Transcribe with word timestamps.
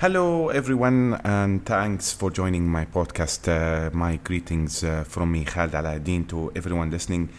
Hello, 0.00 0.48
everyone, 0.50 1.20
and 1.24 1.66
thanks 1.66 2.12
for 2.12 2.30
joining 2.30 2.68
my 2.68 2.84
podcast. 2.84 3.48
Uh, 3.48 3.90
my 3.92 4.14
greetings 4.22 4.84
uh, 4.84 5.02
from 5.02 5.32
me, 5.32 5.44
Khaled 5.44 5.74
Aladdin, 5.74 6.24
to 6.26 6.52
everyone 6.54 6.88
listening 6.88 7.30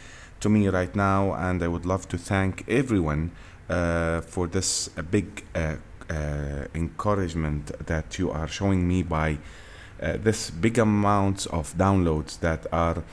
to 0.41 0.49
me 0.49 0.67
right 0.67 0.93
now. 0.93 1.33
And 1.35 1.63
I 1.63 1.69
would 1.69 1.85
love 1.85 2.09
to 2.09 2.17
thank 2.17 2.65
everyone 2.67 3.31
uh, 3.69 4.19
for 4.19 4.45
this 4.45 4.89
uh, 4.97 5.03
big 5.03 5.45
uh, 5.55 5.75
uh, 6.09 6.65
encouragement 6.75 7.67
that 7.87 8.19
you 8.19 8.29
are 8.29 8.49
showing 8.49 8.85
me 8.85 9.03
by 9.03 9.37
this 9.97 10.49
big 10.49 10.77
amounts 10.77 11.45
of 11.45 11.73
downloads 11.77 12.41
that 12.41 12.67
are 12.73 13.03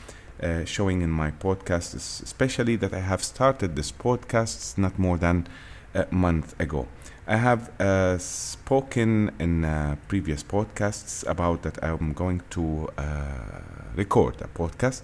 showing 0.64 1.02
in 1.02 1.10
my 1.10 1.30
podcast, 1.30 1.94
especially 1.94 2.74
that 2.74 2.92
I 2.92 3.00
have 3.00 3.22
started 3.22 3.76
this 3.76 3.92
podcast 3.92 4.76
not 4.76 4.98
more 4.98 5.18
than 5.18 5.46
a 5.94 6.06
month 6.10 6.60
ago. 6.60 6.88
I 7.28 7.38
have 7.38 7.80
uh, 7.80 8.18
spoken 8.18 9.32
in 9.40 9.64
uh, 9.64 9.96
previous 10.06 10.44
podcasts 10.44 11.26
about 11.26 11.62
that 11.62 11.82
I'm 11.82 12.12
going 12.12 12.40
to 12.50 12.88
uh, 12.96 13.02
record 13.96 14.40
a 14.42 14.46
podcast 14.46 15.02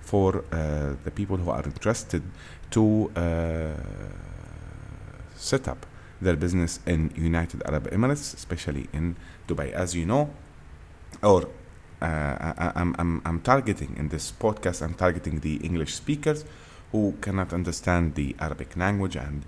for 0.00 0.44
uh, 0.50 0.94
the 1.04 1.10
people 1.10 1.36
who 1.36 1.50
are 1.50 1.62
interested 1.62 2.22
to 2.70 3.12
uh, 3.14 3.74
set 5.36 5.68
up 5.68 5.84
their 6.22 6.36
business 6.36 6.80
in 6.86 7.12
United 7.14 7.62
Arab 7.66 7.90
Emirates, 7.90 8.32
especially 8.32 8.88
in 8.94 9.16
Dubai. 9.46 9.70
As 9.72 9.94
you 9.94 10.06
know, 10.06 10.30
or 11.22 11.50
uh, 12.00 12.06
I, 12.06 12.72
I'm, 12.76 12.96
I'm, 12.98 13.20
I'm 13.26 13.40
targeting 13.42 13.94
in 13.98 14.08
this 14.08 14.32
podcast, 14.32 14.80
I'm 14.80 14.94
targeting 14.94 15.40
the 15.40 15.56
English 15.56 15.96
speakers 15.96 16.46
who 16.92 17.12
cannot 17.20 17.52
understand 17.52 18.14
the 18.14 18.34
Arabic 18.38 18.74
language 18.74 19.16
and 19.16 19.44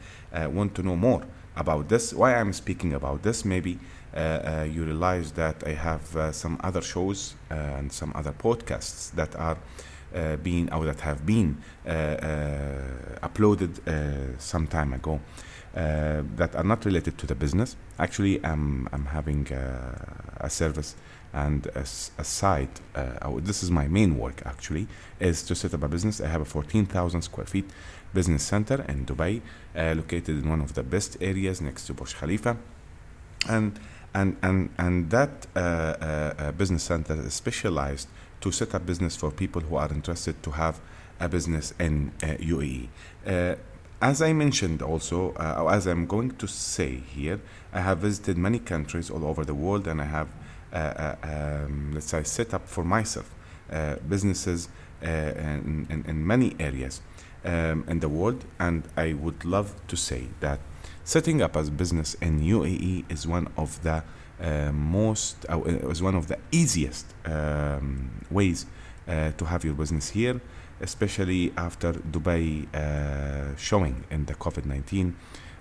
want 0.54 0.74
to 0.74 0.82
know 0.82 0.96
more 0.96 1.22
about 1.56 1.88
this. 1.88 2.12
Why 2.12 2.34
I'm 2.34 2.52
speaking 2.52 2.94
about 2.94 3.22
this, 3.22 3.44
maybe 3.44 3.78
uh, 4.14 4.18
uh, 4.18 4.66
you 4.70 4.84
realize 4.84 5.32
that 5.32 5.62
I 5.66 5.72
have 5.72 6.16
uh, 6.16 6.32
some 6.32 6.58
other 6.64 6.82
shows 6.82 7.34
and 7.48 7.92
some 7.92 8.12
other 8.14 8.32
podcasts 8.32 9.12
that 9.12 9.36
are 9.36 9.56
uh, 10.12 10.34
being 10.36 10.72
or 10.72 10.84
that 10.84 10.98
have 11.00 11.24
been 11.24 11.56
uh, 11.86 11.90
uh, 11.90 13.28
uploaded 13.28 13.70
some 14.40 14.66
time 14.66 14.92
ago 14.92 15.20
that 15.72 16.56
are 16.56 16.64
not 16.64 16.84
related 16.84 17.16
to 17.18 17.26
the 17.26 17.34
business. 17.36 17.76
Actually, 17.98 18.44
I'm, 18.44 18.88
I'm 18.92 19.06
having 19.06 19.46
a 19.52 20.50
service 20.50 20.96
and 21.32 21.66
a 21.76 21.84
site. 22.24 22.80
Uh, 22.94 23.12
oh, 23.22 23.38
this 23.38 23.62
is 23.62 23.70
my 23.70 23.86
main 23.86 24.18
work 24.18 24.42
actually, 24.44 24.88
is 25.20 25.42
to 25.44 25.54
set 25.54 25.74
up 25.74 25.84
a 25.84 25.88
business. 25.88 26.20
I 26.20 26.26
have 26.26 26.40
a 26.40 26.44
14,000 26.44 27.22
square 27.22 27.46
feet 27.46 27.70
business 28.12 28.42
center 28.42 28.84
in 28.88 29.06
Dubai, 29.06 29.40
uh, 29.76 29.94
located 29.96 30.42
in 30.42 30.48
one 30.48 30.60
of 30.60 30.74
the 30.74 30.82
best 30.82 31.16
areas 31.20 31.60
next 31.60 31.86
to 31.86 31.94
Burj 31.94 32.14
Khalifa, 32.14 32.56
and 33.48 33.78
and 34.14 34.36
and 34.42 34.70
and 34.78 35.10
that 35.10 35.46
uh, 35.56 35.58
uh, 35.60 36.34
uh, 36.38 36.52
business 36.52 36.82
center 36.82 37.14
is 37.14 37.34
specialized 37.34 38.08
to 38.40 38.50
set 38.50 38.74
up 38.74 38.86
business 38.86 39.16
for 39.16 39.30
people 39.30 39.62
who 39.62 39.76
are 39.76 39.90
interested 39.92 40.42
to 40.42 40.50
have 40.52 40.80
a 41.20 41.28
business 41.28 41.74
in 41.78 42.12
uh, 42.22 42.26
UAE. 42.26 42.88
Uh, 43.26 43.54
as 44.02 44.22
I 44.22 44.32
mentioned 44.32 44.80
also, 44.80 45.32
uh, 45.34 45.68
as 45.70 45.86
I'm 45.86 46.06
going 46.06 46.30
to 46.36 46.48
say 46.48 46.96
here, 46.96 47.38
I 47.72 47.80
have 47.80 47.98
visited 47.98 48.38
many 48.38 48.58
countries 48.58 49.10
all 49.10 49.26
over 49.26 49.44
the 49.44 49.54
world, 49.54 49.86
and 49.86 50.00
I 50.00 50.06
have, 50.06 50.28
uh, 50.72 50.76
uh, 50.76 51.16
um, 51.22 51.92
let's 51.92 52.06
say, 52.06 52.22
set 52.22 52.54
up 52.54 52.66
for 52.66 52.82
myself 52.82 53.30
uh, 53.70 53.96
businesses 54.08 54.68
uh, 55.02 55.06
in, 55.06 55.86
in, 55.90 56.04
in 56.08 56.26
many 56.26 56.56
areas 56.58 57.02
um, 57.44 57.84
in 57.88 58.00
the 58.00 58.08
world, 58.08 58.44
and 58.58 58.84
I 58.96 59.12
would 59.14 59.44
love 59.44 59.74
to 59.88 59.96
say 59.96 60.28
that 60.40 60.60
setting 61.04 61.42
up 61.42 61.56
a 61.56 61.62
business 61.64 62.14
in 62.14 62.40
UAE 62.40 63.10
is 63.10 63.26
one 63.26 63.48
of 63.56 63.82
the 63.82 64.02
uh, 64.40 64.72
most, 64.72 65.44
uh, 65.48 65.62
is 65.62 66.02
one 66.02 66.14
of 66.14 66.28
the 66.28 66.38
easiest 66.50 67.06
um, 67.24 68.10
ways 68.30 68.66
uh, 69.08 69.32
to 69.36 69.44
have 69.44 69.64
your 69.64 69.74
business 69.74 70.10
here, 70.10 70.40
especially 70.80 71.52
after 71.56 71.92
Dubai 71.92 72.66
uh, 72.74 73.56
showing 73.56 74.04
in 74.10 74.24
the 74.26 74.34
COVID 74.34 74.64
19 74.64 75.16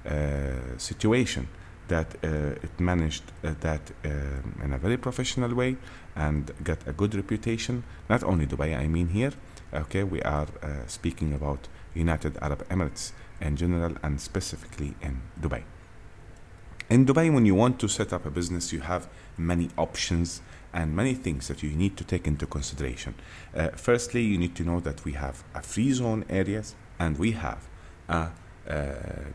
uh, 0.06 0.78
situation 0.78 1.48
that 1.90 2.16
uh, 2.24 2.64
it 2.64 2.80
managed 2.80 3.24
uh, 3.44 3.54
that 3.60 3.82
um, 4.06 4.62
in 4.64 4.74
a 4.74 4.78
very 4.78 4.98
professional 4.98 5.54
way 5.54 5.76
and 6.16 6.52
got 6.64 6.78
a 6.88 6.94
good 6.94 7.16
reputation. 7.16 7.84
Not 8.10 8.24
only 8.24 8.46
Dubai, 8.46 8.78
I 8.78 8.88
mean 8.88 9.10
here. 9.10 9.34
Okay, 9.72 10.04
we 10.04 10.20
are 10.24 10.48
uh, 10.64 10.88
speaking 10.88 11.32
about 11.32 11.68
United 11.94 12.40
Arab 12.42 12.68
Emirates 12.70 13.12
in 13.40 13.56
general 13.56 13.96
and 14.02 14.20
specifically 14.20 14.96
in 15.00 15.22
Dubai. 15.40 15.64
In 16.90 17.06
Dubai, 17.06 17.32
when 17.32 17.46
you 17.46 17.54
want 17.54 17.80
to 17.82 17.88
set 17.88 18.12
up 18.12 18.26
a 18.26 18.32
business, 18.32 18.74
you 18.74 18.80
have 18.80 19.08
many 19.38 19.70
options 19.78 20.42
and 20.74 20.96
many 20.96 21.14
things 21.14 21.48
that 21.50 21.62
you 21.62 21.70
need 21.70 21.98
to 21.98 22.04
take 22.04 22.26
into 22.26 22.48
consideration. 22.48 23.14
Uh, 23.56 23.68
firstly, 23.76 24.24
you 24.24 24.40
need 24.40 24.56
to 24.56 24.64
know 24.64 24.80
that 24.80 25.06
we 25.06 25.12
have 25.12 25.44
a 25.54 25.62
free 25.62 25.92
zone 25.92 26.26
areas 26.30 26.74
and 26.98 27.20
we 27.20 27.34
have 27.34 27.68
a 28.08 28.30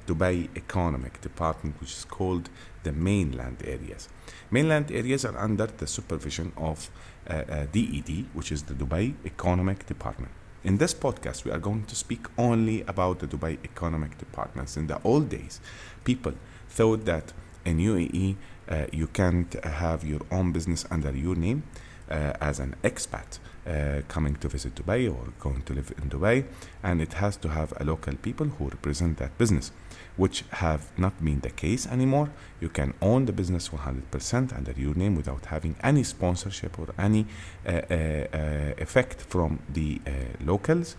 Dubai 0.07 0.49
Economic 0.57 1.21
Department, 1.21 1.81
which 1.81 1.91
is 1.91 2.05
called 2.05 2.49
the 2.83 2.93
mainland 2.93 3.63
areas. 3.65 4.09
Mainland 4.51 4.91
areas 4.93 5.25
are 5.25 5.37
under 5.39 5.67
the 5.67 5.87
supervision 5.87 6.53
of 6.57 6.91
uh, 7.29 7.33
uh, 7.33 7.67
DED, 7.73 8.27
which 8.33 8.53
is 8.53 8.63
the 8.65 8.75
Dubai 8.75 9.15
Economic 9.25 9.87
Department. 9.87 10.33
In 10.63 10.79
this 10.79 10.95
podcast, 10.95 11.45
we 11.45 11.51
are 11.51 11.59
going 11.59 11.85
to 11.85 11.95
speak 11.95 12.27
only 12.39 12.83
about 12.83 13.19
the 13.19 13.27
Dubai 13.27 13.59
Economic 13.65 14.17
Departments. 14.19 14.77
In 14.77 14.87
the 14.87 15.01
old 15.05 15.29
days, 15.29 15.61
people 16.05 16.33
thought 16.69 17.05
that 17.05 17.33
in 17.65 17.79
UAE 17.79 18.37
uh, 18.69 18.87
you 18.93 19.07
can't 19.09 19.53
have 19.65 20.05
your 20.05 20.21
own 20.31 20.53
business 20.53 20.87
under 20.91 21.11
your 21.11 21.35
name 21.35 21.65
uh, 22.11 22.33
as 22.41 22.61
an 22.61 22.77
expat 22.83 23.39
uh, 23.67 24.03
coming 24.09 24.35
to 24.37 24.49
visit 24.49 24.75
Dubai 24.75 25.09
or 25.09 25.33
going 25.41 25.63
to 25.63 25.75
live 25.75 25.93
in 26.03 26.11
Dubai, 26.11 26.45
and 26.83 27.01
it 27.01 27.15
has 27.15 27.37
to 27.39 27.49
have 27.49 27.73
a 27.81 27.85
local 27.85 28.15
people 28.17 28.47
who 28.47 28.69
represent 28.69 29.19
that 29.19 29.37
business, 29.39 29.73
which 30.17 30.45
have 30.51 30.87
not 30.99 31.25
been 31.25 31.41
the 31.41 31.51
case 31.51 31.87
anymore. 31.87 32.31
You 32.61 32.69
can 32.69 32.95
own 33.01 33.27
the 33.27 33.33
business 33.33 33.69
100% 33.71 34.57
under 34.57 34.73
your 34.73 34.95
name 34.95 35.17
without 35.17 35.47
having 35.47 35.77
any 35.83 36.03
sponsorship 36.03 36.79
or 36.79 36.89
any 36.99 37.27
uh, 37.67 37.71
uh, 37.71 37.95
uh, 37.95 38.75
effect 38.79 39.21
from 39.23 39.61
the 39.73 40.01
uh, 40.07 40.11
locals. 40.45 40.97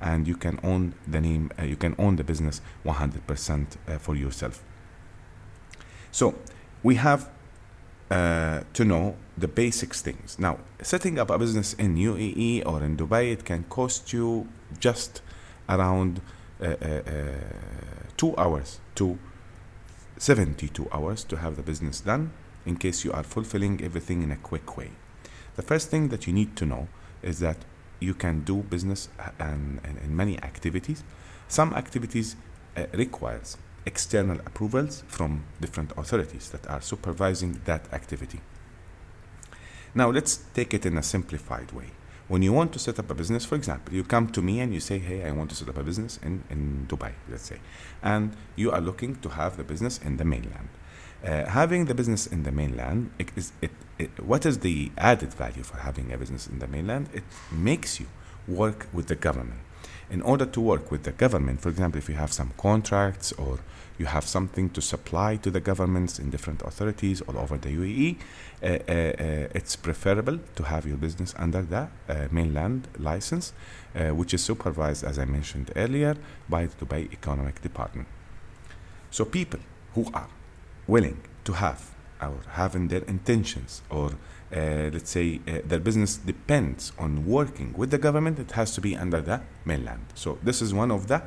And 0.00 0.28
you 0.28 0.36
can 0.36 0.60
own 0.62 0.94
the 1.08 1.20
name, 1.20 1.50
uh, 1.58 1.64
you 1.64 1.76
can 1.76 1.96
own 1.98 2.16
the 2.16 2.24
business 2.24 2.60
100% 2.84 3.66
uh, 3.88 3.98
for 3.98 4.14
yourself. 4.14 4.62
So 6.12 6.36
we 6.82 6.94
have 6.96 7.28
uh, 8.10 8.60
to 8.72 8.84
know 8.84 9.16
the 9.36 9.48
basics 9.48 10.00
things. 10.00 10.38
Now, 10.38 10.58
setting 10.82 11.18
up 11.18 11.30
a 11.30 11.38
business 11.38 11.74
in 11.74 11.96
UAE 11.96 12.66
or 12.66 12.82
in 12.82 12.96
Dubai, 12.96 13.32
it 13.32 13.44
can 13.44 13.64
cost 13.64 14.12
you 14.12 14.48
just 14.80 15.22
around 15.68 16.20
uh, 16.60 16.66
uh, 16.66 16.86
uh, 16.86 17.02
two 18.16 18.36
hours 18.36 18.80
to 18.96 19.18
72 20.16 20.88
hours 20.90 21.22
to 21.24 21.36
have 21.36 21.56
the 21.56 21.62
business 21.62 22.00
done 22.00 22.32
in 22.66 22.76
case 22.76 23.04
you 23.04 23.12
are 23.12 23.22
fulfilling 23.22 23.82
everything 23.82 24.22
in 24.22 24.30
a 24.30 24.36
quick 24.36 24.76
way. 24.76 24.90
The 25.56 25.62
first 25.62 25.88
thing 25.88 26.08
that 26.08 26.26
you 26.26 26.32
need 26.32 26.56
to 26.56 26.66
know 26.66 26.88
is 27.22 27.38
that 27.40 27.58
you 28.00 28.14
can 28.14 28.40
do 28.40 28.62
business 28.62 29.08
and, 29.38 29.80
and, 29.84 29.98
and 29.98 30.16
many 30.16 30.42
activities. 30.42 31.02
Some 31.48 31.72
activities 31.74 32.36
uh, 32.76 32.86
requires 32.92 33.56
external 33.88 34.38
approvals 34.48 35.02
from 35.16 35.30
different 35.64 35.90
authorities 35.96 36.50
that 36.50 36.64
are 36.74 36.82
supervising 36.92 37.52
that 37.64 37.82
activity. 37.98 38.40
Now, 39.94 40.08
let's 40.10 40.32
take 40.58 40.70
it 40.74 40.84
in 40.84 40.94
a 40.98 41.02
simplified 41.14 41.72
way. 41.72 41.88
When 42.32 42.42
you 42.42 42.52
want 42.52 42.70
to 42.74 42.78
set 42.78 42.98
up 42.98 43.08
a 43.10 43.14
business, 43.14 43.46
for 43.46 43.56
example, 43.60 43.94
you 43.94 44.04
come 44.04 44.26
to 44.36 44.42
me 44.48 44.60
and 44.60 44.74
you 44.76 44.80
say, 44.80 44.98
Hey, 44.98 45.18
I 45.28 45.30
want 45.38 45.48
to 45.52 45.56
set 45.56 45.68
up 45.70 45.78
a 45.78 45.82
business 45.90 46.18
in, 46.22 46.44
in 46.50 46.60
Dubai, 46.90 47.12
let's 47.30 47.46
say, 47.52 47.58
and 48.02 48.36
you 48.54 48.68
are 48.70 48.82
looking 48.88 49.16
to 49.24 49.28
have 49.30 49.56
the 49.56 49.64
business 49.72 49.94
in 50.08 50.18
the 50.18 50.26
mainland. 50.34 50.68
Uh, 51.24 51.46
having 51.60 51.86
the 51.86 51.94
business 51.94 52.26
in 52.34 52.42
the 52.42 52.52
mainland, 52.52 53.10
it 53.18 53.28
is, 53.34 53.52
it, 53.62 53.70
it, 53.98 54.10
what 54.22 54.44
is 54.44 54.58
the 54.58 54.92
added 54.98 55.32
value 55.32 55.64
for 55.70 55.78
having 55.78 56.12
a 56.12 56.18
business 56.18 56.46
in 56.46 56.58
the 56.58 56.68
mainland? 56.68 57.08
It 57.14 57.24
makes 57.50 57.98
you 57.98 58.06
work 58.46 58.80
with 58.92 59.06
the 59.08 59.16
government 59.16 59.62
in 60.10 60.22
order 60.22 60.46
to 60.46 60.60
work 60.60 60.90
with 60.90 61.02
the 61.02 61.12
government, 61.12 61.60
for 61.60 61.68
example, 61.68 61.98
if 61.98 62.08
you 62.08 62.14
have 62.14 62.32
some 62.32 62.52
contracts 62.56 63.32
or 63.32 63.58
you 63.98 64.06
have 64.06 64.24
something 64.24 64.70
to 64.70 64.80
supply 64.80 65.36
to 65.36 65.50
the 65.50 65.60
governments 65.60 66.18
in 66.18 66.30
different 66.30 66.62
authorities 66.62 67.20
all 67.22 67.36
over 67.36 67.58
the 67.58 67.68
UAE, 67.68 68.16
uh, 68.62 68.66
uh, 68.66 68.92
uh, 68.92 69.48
it's 69.54 69.76
preferable 69.76 70.38
to 70.54 70.62
have 70.62 70.86
your 70.86 70.96
business 70.96 71.34
under 71.36 71.62
the 71.62 71.88
uh, 72.08 72.28
mainland 72.30 72.88
license, 72.98 73.52
uh, 73.94 74.08
which 74.10 74.32
is 74.32 74.42
supervised, 74.42 75.04
as 75.04 75.18
I 75.18 75.24
mentioned 75.24 75.72
earlier, 75.76 76.16
by 76.48 76.66
the 76.66 76.84
Dubai 76.86 77.12
Economic 77.12 77.60
Department. 77.60 78.06
So, 79.10 79.24
people 79.24 79.60
who 79.94 80.06
are 80.14 80.28
willing 80.86 81.20
to 81.44 81.52
have 81.54 81.90
or 82.20 82.38
having 82.50 82.88
their 82.88 83.02
intentions 83.02 83.82
or 83.90 84.12
let's 84.50 85.10
say 85.10 85.40
uh, 85.46 85.58
their 85.64 85.80
business 85.80 86.16
depends 86.16 86.92
on 86.98 87.26
working 87.26 87.74
with 87.76 87.90
the 87.90 87.98
government, 87.98 88.38
it 88.38 88.52
has 88.52 88.74
to 88.74 88.80
be 88.80 88.96
under 88.96 89.20
the 89.20 89.40
mainland. 89.64 90.06
So 90.14 90.38
this 90.42 90.62
is 90.62 90.72
one 90.72 90.90
of 90.90 91.08
the 91.08 91.22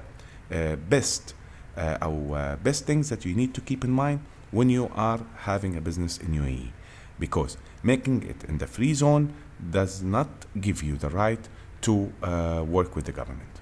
uh, 0.52 0.76
best 0.76 1.34
uh, 1.78 1.98
uh, 2.02 2.56
best 2.58 2.86
things 2.86 3.08
that 3.10 3.24
you 3.24 3.34
need 3.34 3.54
to 3.54 3.62
keep 3.62 3.86
in 3.86 3.92
mind 3.92 4.20
when 4.52 4.70
you 4.70 4.92
are 4.94 5.22
having 5.38 5.78
a 5.78 5.82
business 5.82 6.18
in 6.18 6.34
UAE 6.34 6.72
because 7.18 7.56
making 7.82 8.24
it 8.24 8.44
in 8.44 8.58
the 8.58 8.68
free 8.68 8.94
zone 8.94 9.34
does 9.70 10.02
not 10.02 10.28
give 10.60 10.84
you 10.84 10.98
the 10.98 11.10
right 11.10 11.48
to 11.82 12.12
uh, 12.22 12.66
work 12.68 12.96
with 12.96 13.06
the 13.06 13.12
government. 13.12 13.62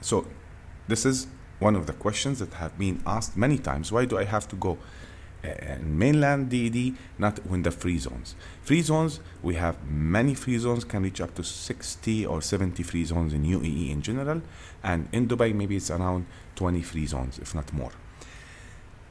So, 0.00 0.26
this 0.86 1.04
is 1.04 1.26
one 1.58 1.74
of 1.74 1.86
the 1.86 1.92
questions 1.92 2.38
that 2.38 2.54
have 2.54 2.78
been 2.78 3.02
asked 3.04 3.36
many 3.36 3.58
times. 3.58 3.90
Why 3.90 4.04
do 4.04 4.16
I 4.16 4.24
have 4.24 4.46
to 4.48 4.56
go 4.56 4.72
uh, 4.72 4.76
mainland 5.82 6.50
DED, 6.50 6.94
not 7.18 7.38
in 7.50 7.62
the 7.62 7.70
free 7.70 7.98
zones? 7.98 8.34
Free 8.62 8.82
zones, 8.82 9.20
we 9.42 9.54
have 9.54 9.76
many 9.88 10.34
free 10.34 10.58
zones, 10.58 10.84
can 10.84 11.02
reach 11.02 11.20
up 11.20 11.34
to 11.34 11.44
60 11.44 12.26
or 12.26 12.42
70 12.42 12.82
free 12.82 13.04
zones 13.04 13.32
in 13.32 13.44
UAE 13.44 13.90
in 13.90 14.02
general, 14.02 14.42
and 14.82 15.08
in 15.12 15.28
Dubai, 15.28 15.54
maybe 15.54 15.76
it's 15.76 15.90
around 15.90 16.26
20 16.56 16.82
free 16.82 17.06
zones, 17.06 17.38
if 17.38 17.54
not 17.54 17.72
more. 17.72 17.92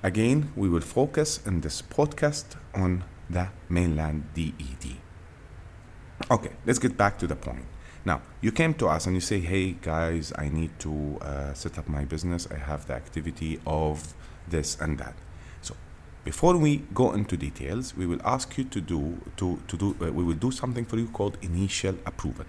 Again, 0.03 0.51
we 0.55 0.69
will 0.69 0.81
focus 0.81 1.39
in 1.45 1.61
this 1.61 1.81
podcast 1.81 2.55
on 2.73 3.03
the 3.29 3.49
mainland 3.67 4.25
DED. 4.33 4.97
Okay, 6.29 6.51
let's 6.65 6.79
get 6.79 6.97
back 6.97 7.17
to 7.19 7.27
the 7.27 7.35
point. 7.35 7.65
Now, 8.05 8.21
you 8.39 8.51
came 8.51 8.73
to 8.75 8.87
us 8.87 9.05
and 9.05 9.15
you 9.15 9.21
say, 9.21 9.39
hey 9.39 9.75
guys, 9.81 10.31
I 10.37 10.49
need 10.49 10.79
to 10.79 11.17
uh, 11.21 11.53
set 11.53 11.77
up 11.77 11.89
my 11.89 12.05
business. 12.05 12.47
I 12.49 12.57
have 12.57 12.87
the 12.87 12.93
activity 12.93 13.59
of 13.67 14.13
this 14.47 14.79
and 14.79 14.97
that. 14.97 15.13
Before 16.27 16.57
we 16.57 16.83
go 16.93 17.13
into 17.13 17.37
details, 17.37 17.95
we 17.95 18.05
will 18.05 18.19
ask 18.25 18.57
you 18.57 18.65
to 18.65 18.81
do, 18.81 19.17
to, 19.37 19.61
to 19.65 19.77
do, 19.77 19.95
uh, 20.01 20.11
we 20.11 20.25
will 20.25 20.35
do 20.47 20.51
something 20.51 20.83
for 20.83 20.97
you 20.97 21.07
called 21.07 21.37
initial 21.41 21.95
approval. 22.05 22.43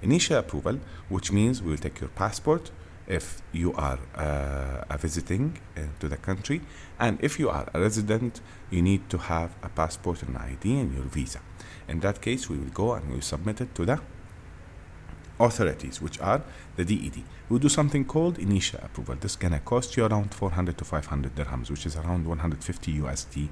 Initial 0.00 0.38
approval, 0.38 0.80
which 1.10 1.30
means 1.30 1.62
we 1.62 1.72
will 1.72 1.76
take 1.76 2.00
your 2.00 2.08
passport 2.08 2.70
if 3.06 3.42
you 3.52 3.74
are 3.74 3.98
uh, 4.14 4.96
visiting 4.96 5.58
uh, 5.76 5.80
to 6.00 6.08
the 6.08 6.16
country, 6.16 6.62
and 6.98 7.18
if 7.20 7.38
you 7.38 7.50
are 7.50 7.68
a 7.74 7.78
resident, 7.78 8.40
you 8.70 8.80
need 8.80 9.10
to 9.10 9.18
have 9.18 9.54
a 9.62 9.68
passport 9.68 10.22
and 10.22 10.34
ID 10.38 10.80
and 10.80 10.94
your 10.94 11.04
visa. 11.04 11.40
In 11.86 12.00
that 12.00 12.22
case, 12.22 12.48
we 12.48 12.56
will 12.56 12.72
go 12.72 12.94
and 12.94 13.06
we 13.08 13.16
will 13.16 13.20
submit 13.20 13.60
it 13.60 13.74
to 13.74 13.84
the 13.84 14.00
authorities, 15.40 16.00
which 16.00 16.20
are 16.20 16.42
the 16.76 16.84
DED. 16.84 17.22
We'll 17.48 17.58
do 17.58 17.68
something 17.68 18.04
called 18.04 18.38
initial 18.38 18.80
approval. 18.82 19.16
This 19.20 19.32
is 19.32 19.36
gonna 19.36 19.60
cost 19.60 19.96
you 19.96 20.04
around 20.04 20.34
400 20.34 20.76
to 20.78 20.84
500 20.84 21.34
dirhams, 21.34 21.70
which 21.70 21.86
is 21.86 21.96
around 21.96 22.26
150 22.26 22.98
USD 23.00 23.48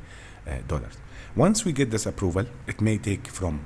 uh, 0.46 0.58
dollars. 0.68 0.98
Once 1.34 1.64
we 1.64 1.72
get 1.72 1.90
this 1.90 2.06
approval, 2.06 2.46
it 2.66 2.80
may 2.80 2.98
take 2.98 3.28
from 3.28 3.64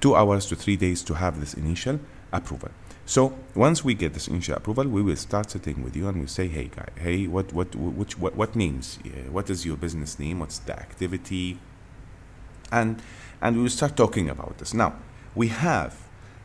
two 0.00 0.14
hours 0.14 0.46
to 0.46 0.56
three 0.56 0.76
days 0.76 1.02
to 1.02 1.14
have 1.14 1.40
this 1.40 1.54
initial 1.54 2.00
approval. 2.32 2.70
So 3.06 3.36
once 3.54 3.84
we 3.84 3.94
get 3.94 4.14
this 4.14 4.28
initial 4.28 4.54
approval, 4.54 4.86
we 4.86 5.02
will 5.02 5.16
start 5.16 5.50
sitting 5.50 5.82
with 5.82 5.96
you 5.96 6.08
and 6.08 6.20
we 6.20 6.26
say, 6.26 6.46
"Hey, 6.46 6.70
guy, 6.74 6.88
hey, 6.96 7.26
what, 7.26 7.52
what, 7.52 7.74
which, 7.74 8.16
what, 8.18 8.36
what 8.36 8.54
names? 8.54 8.98
Uh, 9.04 9.30
what 9.32 9.50
is 9.50 9.66
your 9.66 9.76
business 9.76 10.18
name? 10.18 10.38
What's 10.38 10.60
the 10.60 10.78
activity?" 10.78 11.58
And 12.70 13.02
and 13.42 13.56
we 13.56 13.62
will 13.62 13.70
start 13.70 13.96
talking 13.96 14.30
about 14.30 14.58
this. 14.58 14.72
Now 14.74 14.94
we 15.34 15.48
have 15.48 15.96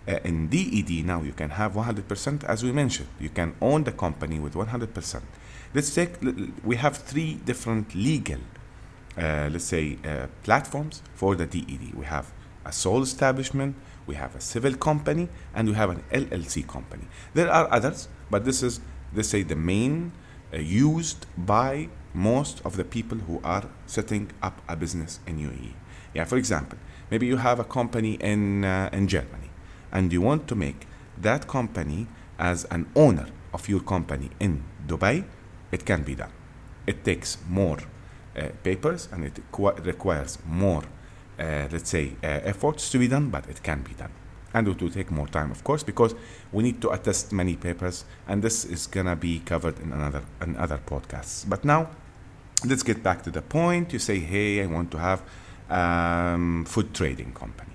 uh, 0.07 0.19
in 0.23 0.47
DED 0.49 1.05
now 1.05 1.21
you 1.21 1.33
can 1.33 1.49
have 1.51 1.73
100% 1.73 2.43
as 2.43 2.63
we 2.63 2.71
mentioned. 2.71 3.09
You 3.19 3.29
can 3.29 3.55
own 3.61 3.83
the 3.83 3.91
company 3.91 4.39
with 4.39 4.53
100%. 4.53 5.21
Let's 5.73 5.93
take 5.93 6.13
we 6.63 6.75
have 6.77 6.97
three 6.97 7.35
different 7.45 7.95
legal, 7.95 8.39
uh, 9.17 9.49
let's 9.51 9.65
say, 9.65 9.97
uh, 10.05 10.27
platforms 10.43 11.01
for 11.13 11.35
the 11.35 11.45
DED. 11.45 11.93
We 11.95 12.05
have 12.05 12.31
a 12.65 12.71
sole 12.71 13.03
establishment, 13.03 13.75
we 14.07 14.15
have 14.15 14.35
a 14.35 14.41
civil 14.41 14.75
company, 14.75 15.27
and 15.53 15.67
we 15.67 15.75
have 15.75 15.89
an 15.89 16.03
LLC 16.11 16.67
company. 16.67 17.07
There 17.33 17.51
are 17.51 17.67
others, 17.71 18.07
but 18.29 18.45
this 18.45 18.63
is 18.63 18.79
let's 19.13 19.29
say 19.29 19.43
the 19.43 19.55
main 19.55 20.11
uh, 20.53 20.57
used 20.57 21.25
by 21.37 21.89
most 22.13 22.61
of 22.63 22.77
the 22.77 22.83
people 22.83 23.17
who 23.17 23.41
are 23.43 23.65
setting 23.85 24.31
up 24.41 24.61
a 24.69 24.75
business 24.75 25.19
in 25.27 25.39
UAE. 25.39 25.73
Yeah, 26.13 26.23
for 26.23 26.37
example, 26.37 26.77
maybe 27.11 27.27
you 27.27 27.37
have 27.37 27.59
a 27.59 27.65
company 27.65 28.13
in 28.13 28.63
uh, 28.63 28.89
in 28.93 29.07
Germany 29.07 29.44
and 29.95 30.12
you 30.12 30.21
want 30.21 30.45
to 30.50 30.56
make 30.56 30.86
that 31.18 31.47
company 31.47 32.06
as 32.38 32.65
an 32.65 32.86
owner 32.95 33.27
of 33.53 33.69
your 33.69 33.80
company 33.80 34.30
in 34.42 34.62
Dubai, 34.86 35.24
it 35.71 35.86
can 35.86 36.03
be 36.03 36.15
done. 36.15 36.33
It 36.86 37.06
takes 37.06 37.38
more 37.47 37.80
uh, 38.38 38.50
papers 38.62 39.07
and 39.12 39.24
it 39.24 39.39
requires 39.86 40.38
more, 40.45 40.83
uh, 41.39 41.68
let's 41.71 41.89
say, 41.89 42.06
uh, 42.21 42.51
efforts 42.51 42.92
to 42.92 43.00
be 43.00 43.07
done, 43.07 43.30
but 43.30 43.47
it 43.50 43.63
can 43.63 43.81
be 43.83 43.94
done. 43.94 44.12
And 44.53 44.68
it 44.68 44.81
will 44.81 44.89
take 44.89 45.12
more 45.12 45.27
time, 45.27 45.50
of 45.51 45.63
course, 45.63 45.83
because 45.83 46.13
we 46.51 46.63
need 46.63 46.81
to 46.81 46.89
attest 46.89 47.31
many 47.31 47.56
papers, 47.56 48.06
and 48.27 48.41
this 48.41 48.65
is 48.65 48.88
gonna 48.88 49.15
be 49.15 49.39
covered 49.39 49.80
in 49.80 49.91
another 49.91 50.24
in 50.41 50.56
other 50.56 50.80
podcasts. 50.91 51.45
But 51.48 51.65
now, 51.65 51.89
let's 52.65 52.83
get 52.83 53.03
back 53.03 53.21
to 53.24 53.31
the 53.31 53.41
point. 53.41 53.91
You 53.91 54.00
say, 54.00 54.19
"Hey, 54.19 54.63
I 54.63 54.68
want 54.68 54.91
to 54.91 54.98
have 54.98 55.19
um, 55.69 56.63
food 56.65 56.94
trading 56.94 57.33
company." 57.33 57.75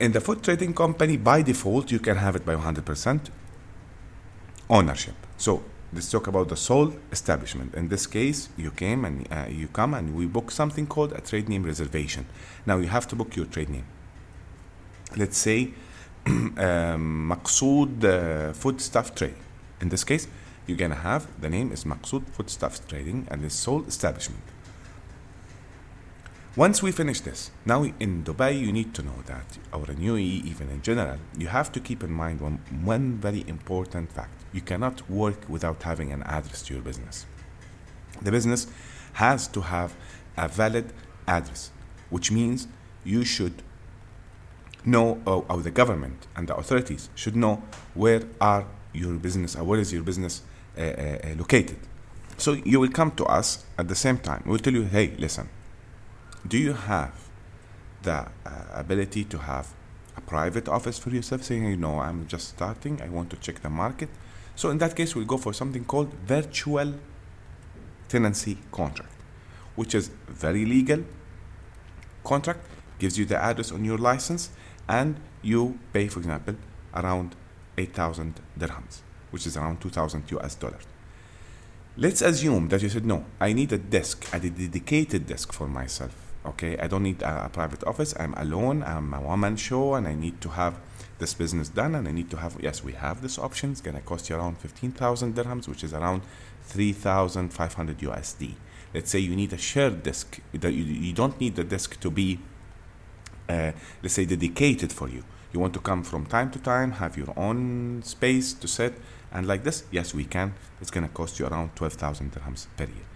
In 0.00 0.12
the 0.12 0.20
food 0.20 0.42
trading 0.42 0.74
company, 0.74 1.16
by 1.16 1.42
default, 1.42 1.90
you 1.90 1.98
can 1.98 2.16
have 2.16 2.36
it 2.36 2.44
by 2.46 2.54
100% 2.54 3.20
ownership. 4.70 5.14
So 5.36 5.64
let's 5.92 6.10
talk 6.10 6.26
about 6.26 6.48
the 6.48 6.56
sole 6.56 6.92
establishment. 7.10 7.74
In 7.74 7.88
this 7.88 8.06
case, 8.06 8.48
you 8.56 8.70
came 8.70 9.04
and 9.04 9.26
uh, 9.32 9.46
you 9.48 9.68
come 9.68 9.94
and 9.94 10.14
we 10.14 10.26
book 10.26 10.50
something 10.50 10.86
called 10.86 11.12
a 11.12 11.20
trade 11.20 11.48
name 11.48 11.64
reservation. 11.64 12.26
Now 12.66 12.78
you 12.78 12.88
have 12.88 13.08
to 13.08 13.16
book 13.16 13.34
your 13.34 13.46
trade 13.46 13.70
name. 13.70 13.86
Let's 15.16 15.38
say 15.38 15.72
um, 16.26 17.32
uh, 17.32 17.36
Food 18.52 18.80
Trading. 19.16 19.34
In 19.80 19.88
this 19.88 20.04
case, 20.04 20.28
you're 20.66 20.76
gonna 20.76 20.94
have 20.94 21.26
the 21.40 21.48
name 21.48 21.72
is 21.72 21.84
Maqsood 21.84 22.28
Foodstuff 22.30 22.86
Trading 22.86 23.26
and 23.30 23.42
the 23.42 23.50
sole 23.50 23.84
establishment. 23.84 24.42
Once 26.58 26.82
we 26.82 26.90
finish 26.90 27.20
this, 27.20 27.52
now 27.64 27.84
in 28.00 28.24
Dubai, 28.24 28.58
you 28.58 28.72
need 28.72 28.92
to 28.92 29.00
know 29.00 29.14
that, 29.26 29.46
or 29.72 29.88
in 29.92 29.98
UAE 29.98 30.44
even 30.44 30.68
in 30.70 30.82
general, 30.82 31.16
you 31.38 31.46
have 31.46 31.70
to 31.70 31.78
keep 31.78 32.02
in 32.02 32.10
mind 32.10 32.40
one, 32.40 32.58
one 32.82 33.12
very 33.18 33.44
important 33.46 34.10
fact. 34.10 34.42
You 34.52 34.60
cannot 34.60 35.08
work 35.08 35.48
without 35.48 35.80
having 35.84 36.10
an 36.10 36.24
address 36.24 36.62
to 36.62 36.74
your 36.74 36.82
business. 36.82 37.26
The 38.22 38.32
business 38.32 38.66
has 39.12 39.46
to 39.46 39.60
have 39.60 39.94
a 40.36 40.48
valid 40.48 40.92
address, 41.28 41.70
which 42.10 42.32
means 42.32 42.66
you 43.04 43.24
should 43.24 43.62
know, 44.84 45.22
or, 45.26 45.46
or 45.48 45.58
the 45.58 45.70
government 45.70 46.26
and 46.34 46.48
the 46.48 46.56
authorities 46.56 47.08
should 47.14 47.36
know 47.36 47.62
where 47.94 48.22
are 48.40 48.66
your 48.92 49.14
business, 49.14 49.54
or 49.54 49.62
where 49.62 49.78
is 49.78 49.92
your 49.92 50.02
business 50.02 50.42
uh, 50.76 50.80
uh, 50.80 51.18
located. 51.36 51.78
So 52.36 52.54
you 52.54 52.80
will 52.80 52.90
come 52.90 53.12
to 53.12 53.26
us 53.26 53.64
at 53.78 53.86
the 53.86 53.94
same 53.94 54.18
time. 54.18 54.42
We'll 54.44 54.58
tell 54.58 54.72
you, 54.72 54.82
hey, 54.82 55.14
listen, 55.18 55.48
do 56.48 56.58
you 56.58 56.72
have 56.72 57.28
the 58.02 58.12
uh, 58.12 58.28
ability 58.72 59.24
to 59.24 59.38
have 59.38 59.74
a 60.16 60.20
private 60.20 60.68
office 60.68 60.98
for 60.98 61.10
yourself 61.10 61.42
saying 61.42 61.64
you 61.64 61.76
know 61.76 61.98
i'm 62.00 62.26
just 62.26 62.48
starting. 62.48 63.00
I 63.02 63.08
want 63.08 63.30
to 63.30 63.36
check 63.36 63.60
the 63.62 63.70
market. 63.70 64.08
So 64.54 64.70
in 64.70 64.78
that 64.78 64.96
case 64.96 65.14
we'll 65.14 65.24
go 65.24 65.36
for 65.36 65.52
something 65.52 65.84
called 65.84 66.12
virtual 66.14 66.94
tenancy 68.08 68.58
contract 68.72 69.12
which 69.76 69.94
is 69.94 70.10
very 70.26 70.64
legal 70.64 71.04
contract 72.24 72.60
gives 72.98 73.18
you 73.18 73.24
the 73.24 73.36
address 73.36 73.70
on 73.70 73.84
your 73.84 73.98
license 73.98 74.50
and 74.88 75.20
you 75.42 75.78
pay 75.92 76.08
for 76.08 76.20
example 76.20 76.56
around 76.94 77.36
8000 77.76 78.40
dirhams 78.58 79.02
which 79.30 79.46
is 79.46 79.56
around 79.56 79.80
2000 79.80 80.32
us 80.32 80.54
dollars. 80.54 80.86
Let's 81.96 82.22
assume 82.22 82.68
that 82.68 82.82
you 82.82 82.88
said 82.88 83.04
no 83.04 83.24
i 83.40 83.52
need 83.52 83.72
a 83.72 83.78
desk 83.78 84.26
a 84.32 84.40
dedicated 84.40 85.26
desk 85.26 85.52
for 85.52 85.68
myself 85.68 86.27
okay 86.48 86.76
i 86.78 86.86
don't 86.86 87.02
need 87.02 87.22
a, 87.22 87.46
a, 87.46 87.48
private 87.48 87.82
office. 87.84 88.14
I'm 88.18 88.34
alone. 88.34 88.82
I'm 88.82 89.12
a 89.14 89.20
one-man 89.20 89.56
show 89.56 89.94
and 89.94 90.06
i 90.06 90.14
need 90.14 90.40
to 90.40 90.50
have 90.50 90.74
this 91.18 91.34
business 91.34 91.68
done 91.68 91.94
and 91.94 92.06
i 92.06 92.12
need 92.12 92.30
to 92.30 92.36
have 92.36 92.56
yes 92.60 92.84
we 92.84 92.92
have 92.92 93.22
this 93.22 93.38
option 93.38 93.72
it's 93.72 93.80
going 93.80 93.96
to 93.96 94.02
cost 94.02 94.30
you 94.30 94.36
around 94.36 94.58
15000 94.58 95.34
dirhams 95.34 95.66
which 95.66 95.82
is 95.82 95.92
around 95.92 96.22
3500 96.62 97.98
usd 97.98 98.54
let's 98.94 99.10
say 99.10 99.18
you 99.18 99.34
need 99.34 99.52
a 99.52 99.58
shared 99.58 100.02
disk 100.02 100.40
you, 100.52 100.68
you 100.70 101.12
don't 101.12 101.40
need 101.40 101.56
the 101.56 101.64
disk 101.64 101.98
to 102.00 102.10
be 102.10 102.38
uh, 103.48 103.72
let's 104.02 104.14
say 104.14 104.24
dedicated 104.24 104.92
for 104.92 105.08
you. 105.08 105.24
You 105.52 105.60
want 105.60 105.72
to 105.74 105.80
come 105.80 106.02
from 106.02 106.26
time 106.26 106.50
to 106.50 106.58
time 106.58 106.92
have 106.92 107.16
your 107.16 107.32
own 107.36 108.02
space 108.04 108.52
to 108.52 108.68
sit 108.68 108.94
and 109.32 109.46
like 109.46 109.64
this 109.64 109.84
yes 109.90 110.12
we 110.14 110.24
can. 110.24 110.54
It's 110.80 110.90
going 110.90 111.06
to 111.06 111.12
cost 111.12 111.38
you 111.38 111.46
around 111.46 111.74
12000 111.74 112.32
dirhams 112.32 112.66
per 112.76 112.84
year 112.84 113.06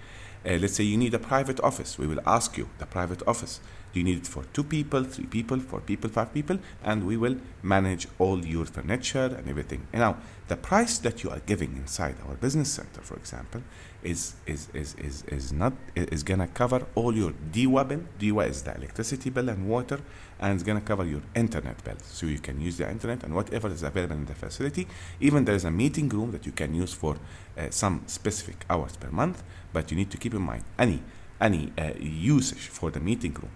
uh, 0.47 0.55
let's 0.55 0.75
say 0.75 0.85
you 0.85 0.97
need 0.97 1.15
a 1.15 1.19
private 1.19 1.61
office. 1.61 1.99
We 1.99 2.07
will 2.07 2.21
ask 2.27 2.57
you 2.57 2.69
the 2.79 2.87
private 2.87 3.23
office. 3.27 3.61
Do 3.93 4.01
you 4.01 4.05
need 4.05 4.19
it 4.19 4.27
for 4.27 4.45
two 4.53 4.65
people, 4.65 5.05
three 5.05 5.27
people, 5.27 5.61
four 5.61 5.81
people, 5.81 6.09
five 6.09 6.33
people? 6.33 6.59
And 6.83 7.07
we 7.07 7.17
will 7.17 7.37
manage 7.63 8.09
all 8.19 8.45
your 8.45 8.65
furniture 8.65 9.35
and 9.37 9.49
everything. 9.49 9.87
And 9.93 10.01
now, 10.01 10.17
the 10.49 10.57
price 10.57 10.99
that 10.99 11.23
you 11.23 11.31
are 11.31 11.41
giving 11.41 11.77
inside 11.77 12.17
our 12.27 12.35
business 12.35 12.73
center, 12.73 13.03
for 13.03 13.17
example, 13.17 13.63
is 14.03 14.35
is 14.47 14.69
is 14.75 14.95
is, 14.95 15.23
is 15.29 15.53
not 15.53 15.73
is 15.95 16.23
gonna 16.23 16.49
cover 16.49 16.87
all 16.95 17.15
your 17.15 17.33
DEWA 17.53 17.89
bill. 17.89 18.01
DEWA 18.19 18.49
is 18.49 18.63
the 18.63 18.75
electricity 18.75 19.31
bill 19.31 19.49
and 19.49 19.69
water, 19.69 20.01
and 20.41 20.55
it's 20.55 20.63
gonna 20.63 20.81
cover 20.81 21.05
your 21.05 21.23
internet 21.35 21.83
bill. 21.85 21.97
So 22.03 22.27
you 22.27 22.39
can 22.39 22.61
use 22.61 22.79
the 22.79 22.91
internet 22.91 23.23
and 23.23 23.35
whatever 23.35 23.69
is 23.69 23.83
available 23.83 24.17
in 24.17 24.27
the 24.27 24.35
facility. 24.35 24.89
Even 25.21 25.45
there 25.45 25.55
is 25.55 25.65
a 25.65 25.71
meeting 25.71 26.09
room 26.09 26.33
that 26.33 26.47
you 26.47 26.53
can 26.53 26.75
use 26.75 26.93
for 26.93 27.17
uh, 27.57 27.71
some 27.71 28.03
specific 28.07 28.65
hours 28.69 28.97
per 28.97 29.11
month. 29.11 29.43
But 29.73 29.91
you 29.91 29.97
need 29.97 30.11
to 30.11 30.19
keep 30.19 30.35
in 30.35 30.43
mind 30.43 30.65
any 30.79 31.03
any 31.41 31.73
uh, 31.79 31.93
usage 31.99 32.69
for 32.69 32.91
the 32.91 33.01
meeting 33.01 33.35
room 33.35 33.51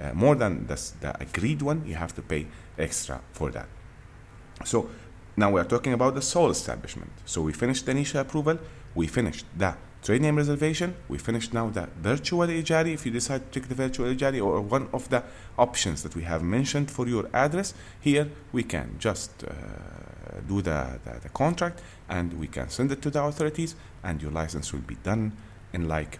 uh, 0.00 0.12
more 0.14 0.34
than 0.34 0.66
the, 0.66 0.92
the 1.00 1.20
agreed 1.20 1.62
one, 1.62 1.84
you 1.86 1.94
have 1.94 2.14
to 2.14 2.22
pay 2.22 2.46
extra 2.78 3.20
for 3.32 3.50
that. 3.50 3.68
So 4.64 4.90
now 5.36 5.50
we 5.50 5.60
are 5.60 5.64
talking 5.64 5.92
about 5.92 6.14
the 6.14 6.22
sole 6.22 6.50
establishment. 6.50 7.10
So 7.24 7.42
we 7.42 7.52
finished 7.52 7.86
the 7.86 7.92
initial 7.92 8.20
approval, 8.20 8.58
we 8.94 9.06
finished 9.06 9.46
the 9.56 9.74
trade 10.02 10.20
name 10.20 10.36
reservation, 10.36 10.94
we 11.08 11.18
finished 11.18 11.54
now 11.54 11.70
the 11.70 11.88
virtual 11.96 12.46
Ejari 12.46 12.92
if 12.92 13.06
you 13.06 13.12
decide 13.12 13.50
to 13.50 13.60
take 13.60 13.68
the 13.68 13.74
virtual 13.74 14.06
Ejari 14.06 14.44
or 14.44 14.60
one 14.60 14.88
of 14.92 15.08
the 15.08 15.22
options 15.58 16.02
that 16.02 16.14
we 16.14 16.22
have 16.22 16.42
mentioned 16.42 16.90
for 16.90 17.08
your 17.08 17.28
address. 17.32 17.72
Here 18.00 18.28
we 18.52 18.62
can 18.64 18.96
just 18.98 19.44
uh, 19.44 19.50
do 20.46 20.60
the, 20.60 21.00
the, 21.04 21.20
the 21.22 21.28
contract 21.30 21.80
and 22.08 22.34
we 22.38 22.46
can 22.48 22.68
send 22.68 22.92
it 22.92 23.00
to 23.02 23.10
the 23.10 23.22
authorities 23.22 23.74
and 24.02 24.20
your 24.20 24.30
license 24.30 24.72
will 24.72 24.80
be 24.80 24.96
done 24.96 25.32
in 25.72 25.88
like 25.88 26.18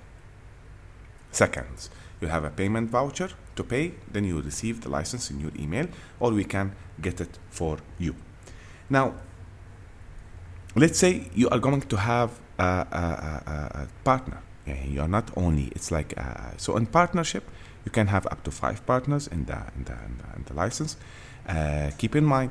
seconds. 1.31 1.91
You'll 2.21 2.31
have 2.31 2.45
a 2.45 2.51
payment 2.51 2.91
voucher 2.91 3.31
to 3.57 3.65
pay, 3.65 3.93
then 4.11 4.25
you 4.25 4.41
receive 4.41 4.81
the 4.81 4.89
license 4.89 5.31
in 5.31 5.41
your 5.41 5.53
email, 5.59 5.89
or 6.21 6.33
we 6.33 6.45
can 6.45 6.75
get 7.01 7.21
it 7.21 7.39
for 7.51 7.79
you. 7.99 8.15
Now, 8.89 9.15
let's 10.77 10.99
say 10.99 11.29
you 11.35 11.49
are 11.51 11.59
going 11.59 11.83
to 11.83 11.97
have 11.97 12.31
a, 12.59 12.65
a, 12.65 13.83
a, 13.83 13.89
partner. 14.05 14.41
You 14.67 15.03
are 15.03 15.09
not 15.09 15.31
only, 15.37 15.65
it's 15.75 15.91
like, 15.91 16.15
uh, 16.17 16.57
so 16.57 16.77
in 16.77 16.87
partnership, 16.87 17.45
you 17.85 17.91
can 17.91 18.07
have 18.07 18.27
up 18.27 18.43
to 18.45 18.51
five 18.51 18.85
partners 18.87 19.27
in 19.27 19.45
the, 19.45 19.59
in 19.77 19.85
the, 19.85 19.93
in 19.93 20.19
the, 20.19 20.37
in 20.37 20.45
the 20.47 20.55
license. 20.55 20.97
Uh, 21.47 21.91
keep 21.99 22.17
in 22.17 22.25
mind, 22.25 22.51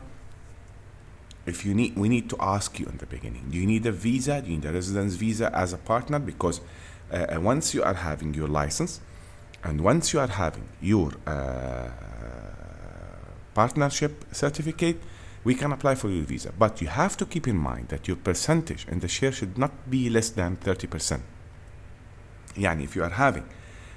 if 1.46 1.66
you 1.66 1.74
need, 1.74 1.98
we 1.98 2.08
need 2.08 2.30
to 2.30 2.38
ask 2.40 2.80
you 2.80 2.86
in 2.86 2.98
the 2.98 3.06
beginning, 3.08 3.48
do 3.50 3.58
you 3.58 3.66
need 3.66 3.86
a 3.86 3.92
visa? 3.92 4.42
Do 4.42 4.50
you 4.50 4.58
need 4.58 4.66
a 4.66 4.72
residence 4.72 5.16
visa 5.16 5.54
as 5.56 5.74
a 5.74 5.78
partner? 5.78 6.20
Because 6.20 6.62
uh, 7.12 7.26
once 7.40 7.74
you 7.74 7.84
are 7.84 7.96
having 7.96 8.34
your 8.34 8.48
license, 8.48 9.02
and 9.64 9.82
once 9.82 10.14
you 10.14 10.20
are 10.20 10.28
having 10.28 10.68
your 10.82 11.14
uh, 11.26 11.90
partnership 13.54 14.26
certificate, 14.32 15.02
we 15.44 15.56
can 15.56 15.72
apply 15.72 15.96
for 15.96 16.10
your 16.10 16.24
visa. 16.24 16.52
But 16.58 16.82
you 16.82 16.88
have 16.88 17.18
to 17.18 17.26
keep 17.26 17.48
in 17.48 17.58
mind 17.58 17.90
that 17.90 18.08
your 18.08 18.18
percentage 18.18 18.88
in 18.88 19.00
the 19.00 19.08
share 19.08 19.32
should 19.32 19.58
not 19.58 19.90
be 19.90 20.10
less 20.10 20.30
than 20.30 20.58
30%. 20.58 21.22
Yani 22.56 22.84
if 22.84 22.96
you 22.96 23.04
are 23.04 23.10
having, 23.10 23.46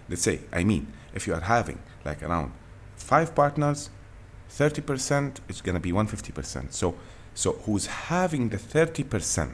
let's 0.09 0.23
say, 0.23 0.41
I 0.53 0.65
mean, 0.65 0.93
if 1.15 1.27
you 1.27 1.35
are 1.35 1.41
having 1.41 1.79
like 2.05 2.23
around 2.23 2.53
five 2.97 3.35
partners, 3.35 3.91
30% 4.51 5.39
is 5.49 5.61
going 5.61 5.75
to 5.75 5.81
be 5.81 5.93
150%. 5.93 6.73
So, 6.73 6.95
so 7.35 7.53
who's 7.65 7.87
having 7.87 8.49
the 8.49 8.57
30% 8.57 9.51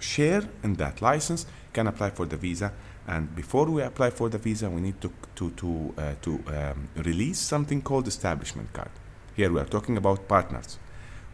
share 0.00 0.44
in 0.62 0.74
that 0.74 1.02
license 1.02 1.46
can 1.72 1.86
apply 1.86 2.10
for 2.10 2.26
the 2.26 2.36
visa 2.36 2.72
and 3.06 3.34
before 3.34 3.66
we 3.66 3.82
apply 3.82 4.10
for 4.10 4.28
the 4.28 4.38
visa, 4.38 4.70
we 4.70 4.80
need 4.80 5.00
to 5.02 5.12
to 5.36 5.50
to 5.50 5.94
uh, 5.98 6.14
to 6.22 6.42
um, 6.48 6.88
release 6.96 7.38
something 7.38 7.82
called 7.82 8.08
establishment 8.08 8.72
card. 8.72 8.90
Here 9.36 9.52
we 9.52 9.60
are 9.60 9.66
talking 9.66 9.96
about 9.98 10.26
partners. 10.26 10.78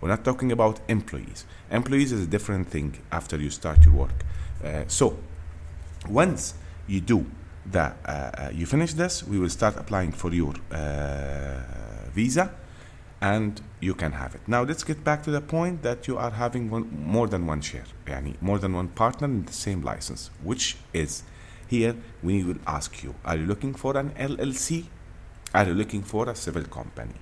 We're 0.01 0.09
not 0.09 0.25
talking 0.25 0.53
about 0.53 0.81
employees. 0.89 1.45
Employees 1.71 2.13
is 2.13 2.23
a 2.23 2.27
different 2.27 2.69
thing 2.69 2.99
after 3.13 3.37
you 3.37 3.51
start 3.51 3.85
your 3.85 3.95
work. 3.95 4.25
Uh, 4.65 4.85
so 4.89 5.19
once 6.09 6.55
you 6.87 7.01
do 7.01 7.27
that, 7.67 7.97
uh, 8.07 8.11
uh 8.11 8.51
you 8.53 8.67
finish 8.67 8.95
this, 8.95 9.23
we 9.23 9.39
will 9.39 9.51
start 9.51 9.77
applying 9.77 10.13
for 10.13 10.33
your 10.33 10.55
uh, 10.73 11.61
visa 12.15 12.51
and 13.21 13.61
you 13.81 13.95
can 13.95 14.13
have 14.13 14.35
it. 14.35 14.41
Now 14.47 14.63
let's 14.63 14.83
get 14.83 15.05
back 15.05 15.23
to 15.25 15.31
the 15.31 15.41
point 15.43 15.83
that 15.83 16.09
you 16.09 16.17
are 16.17 16.31
having 16.31 16.71
one, 16.71 16.89
more 17.05 17.27
than 17.29 17.47
one 17.47 17.61
share, 17.61 17.85
yani 18.07 18.41
more 18.41 18.59
than 18.59 18.73
one 18.73 18.89
partner 18.89 19.27
in 19.29 19.45
the 19.45 19.53
same 19.53 19.83
license, 19.83 20.31
which 20.43 20.77
is 20.95 21.23
here 21.69 21.95
we 22.23 22.43
will 22.43 22.59
ask 22.67 23.03
you, 23.03 23.15
are 23.25 23.37
you 23.37 23.47
looking 23.47 23.75
for 23.75 23.97
an 23.97 24.11
LLC? 24.11 24.87
Are 25.53 25.67
you 25.67 25.75
looking 25.75 26.03
for 26.03 26.29
a 26.29 26.35
civil 26.35 26.63
company? 26.65 27.15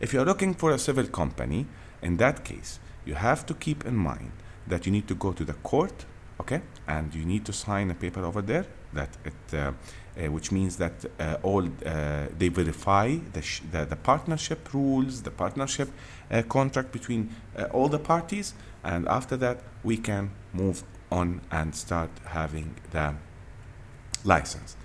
If 0.00 0.12
you 0.12 0.20
are 0.20 0.24
looking 0.24 0.54
for 0.54 0.72
a 0.72 0.78
civil 0.78 1.06
company, 1.06 1.66
in 2.02 2.16
that 2.18 2.44
case, 2.44 2.78
you 3.04 3.14
have 3.14 3.46
to 3.46 3.54
keep 3.54 3.84
in 3.86 3.96
mind 3.96 4.32
that 4.66 4.86
you 4.86 4.92
need 4.92 5.08
to 5.08 5.14
go 5.14 5.32
to 5.32 5.44
the 5.44 5.54
court, 5.54 6.04
okay, 6.40 6.60
and 6.86 7.14
you 7.14 7.24
need 7.24 7.44
to 7.44 7.52
sign 7.52 7.90
a 7.90 7.94
paper 7.94 8.24
over 8.24 8.42
there 8.42 8.66
that 8.92 9.10
it, 9.24 9.54
uh, 9.54 9.72
uh, 10.18 10.30
which 10.30 10.50
means 10.50 10.76
that 10.76 10.92
uh, 11.20 11.36
all 11.42 11.64
uh, 11.64 12.26
they 12.38 12.48
verify 12.48 13.16
the, 13.32 13.42
the, 13.72 13.84
the 13.84 13.96
partnership 13.96 14.72
rules, 14.72 15.22
the 15.22 15.30
partnership 15.30 15.90
uh, 16.30 16.42
contract 16.42 16.92
between 16.92 17.30
uh, 17.56 17.64
all 17.64 17.88
the 17.88 17.98
parties, 17.98 18.54
and 18.84 19.08
after 19.08 19.36
that 19.36 19.58
we 19.84 19.96
can 19.96 20.30
move 20.52 20.82
on 21.10 21.40
and 21.50 21.74
start 21.74 22.10
having 22.26 22.74
the 22.90 23.14
license. 24.24 24.76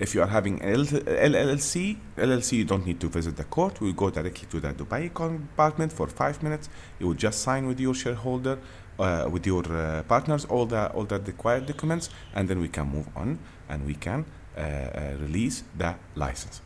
If 0.00 0.14
you 0.14 0.22
are 0.22 0.28
having 0.28 0.60
LLC, 0.60 1.98
LLC, 2.16 2.52
you 2.52 2.64
don't 2.64 2.86
need 2.86 3.00
to 3.00 3.08
visit 3.08 3.36
the 3.36 3.44
court. 3.44 3.82
We 3.82 3.92
go 3.92 4.08
directly 4.08 4.48
to 4.50 4.58
the 4.58 4.72
Dubai 4.72 5.12
compartment 5.12 5.92
for 5.92 6.06
five 6.06 6.42
minutes. 6.42 6.70
You 6.98 7.08
will 7.08 7.20
just 7.26 7.42
sign 7.42 7.66
with 7.66 7.78
your 7.78 7.94
shareholder, 7.94 8.58
uh, 8.98 9.28
with 9.30 9.46
your 9.46 9.62
uh, 9.70 10.02
partners, 10.04 10.46
all 10.46 10.64
the 10.64 10.90
all 10.92 11.04
the 11.04 11.20
required 11.20 11.66
documents, 11.66 12.08
and 12.34 12.48
then 12.48 12.60
we 12.60 12.68
can 12.68 12.86
move 12.88 13.08
on 13.14 13.38
and 13.68 13.84
we 13.84 13.94
can 13.94 14.24
uh, 14.56 14.60
uh 14.60 15.16
release 15.20 15.64
the 15.76 15.94
license. 16.14 16.62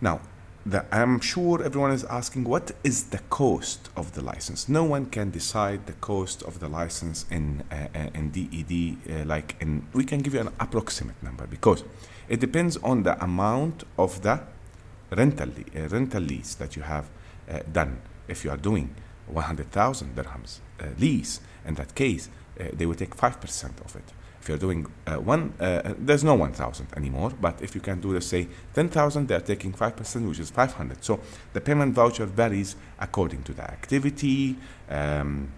Now, 0.00 0.20
the, 0.66 0.84
I'm 0.90 1.20
sure 1.20 1.62
everyone 1.62 1.92
is 1.92 2.02
asking 2.04 2.44
what 2.44 2.72
is 2.82 3.04
the 3.04 3.20
cost 3.30 3.90
of 3.96 4.14
the 4.14 4.22
license. 4.22 4.68
No 4.68 4.82
one 4.82 5.06
can 5.06 5.30
decide 5.30 5.86
the 5.86 5.92
cost 5.92 6.42
of 6.42 6.58
the 6.58 6.68
license 6.68 7.26
in 7.30 7.62
uh, 7.70 7.74
uh 7.94 8.18
in 8.18 8.32
DED 8.32 8.72
uh, 8.74 9.24
like 9.24 9.54
in. 9.60 9.86
We 9.92 10.04
can 10.04 10.18
give 10.18 10.34
you 10.34 10.40
an 10.40 10.52
approximate 10.58 11.22
number 11.22 11.46
because 11.46 11.84
it 12.28 12.40
depends 12.40 12.76
on 12.78 13.02
the 13.02 13.22
amount 13.22 13.84
of 13.98 14.22
the 14.22 14.40
rental 15.10 15.48
uh, 15.48 15.88
rental 15.88 16.22
lease 16.22 16.54
that 16.54 16.76
you 16.76 16.82
have 16.82 17.08
uh, 17.50 17.60
done. 17.72 18.00
If 18.28 18.44
you 18.44 18.50
are 18.50 18.56
doing 18.56 18.94
100,000 19.26 20.16
dirhams 20.16 20.60
uh, 20.80 20.86
lease, 20.98 21.40
in 21.66 21.74
that 21.74 21.94
case, 21.94 22.28
they 22.72 22.86
will 22.86 22.94
take 22.94 23.14
five 23.14 23.40
percent 23.40 23.80
of 23.84 23.96
it. 23.96 24.12
If 24.44 24.48
you're 24.50 24.58
doing 24.58 24.86
uh, 25.06 25.14
one, 25.14 25.54
uh, 25.58 25.94
there's 25.98 26.22
no 26.22 26.34
1,000 26.34 26.88
anymore, 26.98 27.32
but 27.40 27.62
if 27.62 27.74
you 27.74 27.80
can 27.80 28.02
do, 28.02 28.12
let's 28.12 28.26
say, 28.26 28.46
10,000, 28.74 29.26
they're 29.26 29.40
taking 29.40 29.72
5%, 29.72 30.28
which 30.28 30.38
is 30.38 30.50
500. 30.50 31.02
So 31.02 31.20
the 31.54 31.62
payment 31.62 31.94
voucher 31.94 32.26
varies 32.26 32.76
according 33.00 33.44
to 33.44 33.54
the 33.54 33.62
activity, 33.62 34.56
um, 34.90 35.50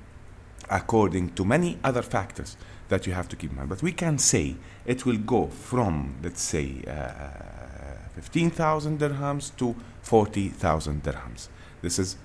according 0.70 1.30
to 1.30 1.44
many 1.44 1.80
other 1.82 2.02
factors 2.02 2.56
that 2.88 3.07
you 3.07 3.12
have 3.12 3.28
to 3.28 3.37
keep 3.37 3.50
in 3.50 3.57
mind. 3.57 3.69
But 3.69 3.83
we 3.83 3.93
can 3.93 4.19
say 4.19 4.57
it 4.85 5.05
will 5.05 5.19
go 5.19 5.47
from, 5.47 6.16
let's 6.23 6.43
say, 6.43 6.83
uh, 6.87 8.21
15,000 8.21 8.99
dirhams 8.99 9.55
to 9.57 9.75
40,000 10.02 11.02
dirhams. 11.02 11.49
This 11.83 11.99
is 11.99 12.16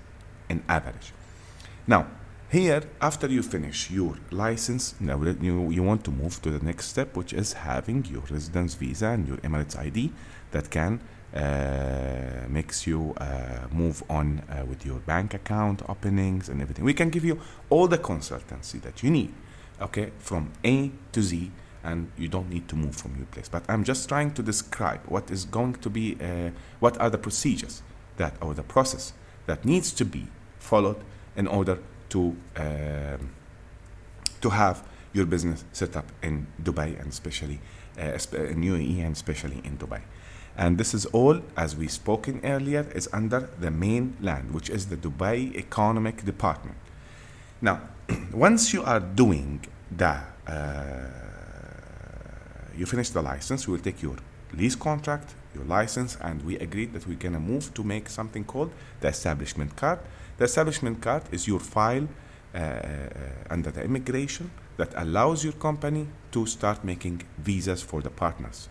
an 0.49 0.63
average. 0.69 1.13
Now, 1.87 2.07
here, 2.51 2.83
after 2.99 3.27
you 3.27 3.43
finish 3.43 3.89
your 3.89 4.17
license, 4.29 4.95
now 4.99 5.21
you, 5.21 5.69
you 5.71 5.83
want 5.83 6.03
to 6.03 6.11
move 6.11 6.41
to 6.41 6.51
the 6.51 6.63
next 6.63 6.87
step, 6.87 7.15
which 7.15 7.33
is 7.33 7.53
having 7.53 8.05
your 8.05 8.23
residence 8.29 8.73
visa 8.75 9.07
and 9.07 9.27
your 9.27 9.37
Emirates 9.37 9.77
ID 9.77 10.11
that 10.51 10.69
can 10.69 10.99
uh, 11.33 12.45
makes 12.49 12.85
you 12.85 13.13
uh, 13.17 13.67
move 13.71 14.03
on 14.09 14.43
uh, 14.49 14.65
with 14.65 14.85
your 14.85 14.99
bank 14.99 15.33
account 15.33 15.81
openings 15.87 16.49
and 16.49 16.61
everything. 16.61 16.83
We 16.83 16.93
can 16.93 17.09
give 17.09 17.23
you 17.23 17.39
all 17.69 17.87
the 17.87 17.97
consultancy 17.97 18.81
that 18.81 19.01
you 19.01 19.09
need, 19.09 19.33
okay, 19.81 20.11
from 20.19 20.51
A 20.63 20.91
to 21.11 21.21
Z, 21.21 21.51
and 21.83 22.11
you 22.17 22.27
don't 22.27 22.49
need 22.49 22.67
to 22.69 22.75
move 22.75 22.95
from 22.95 23.15
your 23.17 23.25
place. 23.27 23.49
But 23.49 23.63
I'm 23.67 23.83
just 23.83 24.07
trying 24.07 24.33
to 24.33 24.43
describe 24.43 25.01
what 25.05 25.31
is 25.31 25.45
going 25.45 25.75
to 25.75 25.89
be, 25.89 26.17
uh, 26.21 26.51
what 26.79 26.99
are 26.99 27.09
the 27.09 27.17
procedures 27.17 27.81
that, 28.17 28.33
or 28.41 28.53
the 28.53 28.63
process 28.63 29.13
that 29.47 29.65
needs 29.65 29.91
to 29.93 30.05
be 30.05 30.27
followed 30.59 30.97
in 31.35 31.47
order 31.47 31.79
to 32.09 32.35
um, 32.57 33.31
to 34.41 34.49
have 34.49 34.83
your 35.13 35.25
business 35.25 35.63
set 35.71 35.95
up 35.95 36.11
in 36.21 36.47
Dubai 36.61 36.99
and 36.99 37.09
especially 37.09 37.59
uh, 37.97 38.17
in 38.33 38.61
UAE 38.61 39.03
and 39.05 39.15
especially 39.15 39.61
in 39.63 39.77
Dubai. 39.77 40.01
And 40.57 40.77
this 40.77 40.93
is 40.93 41.05
all, 41.07 41.41
as 41.55 41.75
we 41.75 41.87
spoken 41.87 42.41
earlier, 42.43 42.85
is 42.93 43.07
under 43.13 43.49
the 43.59 43.71
main 43.71 44.17
land, 44.21 44.51
which 44.51 44.69
is 44.69 44.87
the 44.87 44.97
Dubai 44.97 45.55
Economic 45.55 46.25
Department. 46.25 46.77
Now, 47.61 47.81
once 48.33 48.73
you 48.73 48.83
are 48.83 48.99
doing 48.99 49.65
the, 49.95 50.17
uh, 50.47 51.07
you 52.77 52.85
finish 52.85 53.09
the 53.09 53.21
license, 53.21 53.67
we 53.67 53.73
will 53.73 53.83
take 53.83 54.01
your 54.01 54.15
lease 54.53 54.75
contract, 54.75 55.33
your 55.55 55.65
license, 55.65 56.17
and 56.21 56.43
we 56.43 56.57
agreed 56.59 56.93
that 56.93 57.07
we're 57.07 57.17
gonna 57.17 57.39
move 57.39 57.73
to 57.73 57.83
make 57.83 58.09
something 58.09 58.43
called 58.43 58.71
the 59.01 59.07
establishment 59.07 59.75
card 59.75 59.99
the 60.41 60.45
establishment 60.45 61.01
card 61.01 61.21
is 61.31 61.47
your 61.47 61.59
file 61.59 62.07
uh, 62.55 62.57
uh, 62.57 63.09
under 63.51 63.69
the 63.69 63.83
immigration 63.83 64.49
that 64.77 64.91
allows 64.95 65.43
your 65.43 65.53
company 65.53 66.07
to 66.31 66.47
start 66.47 66.83
making 66.83 67.21
visas 67.37 67.83
for 67.83 68.01
the 68.01 68.09
partners. 68.09 68.67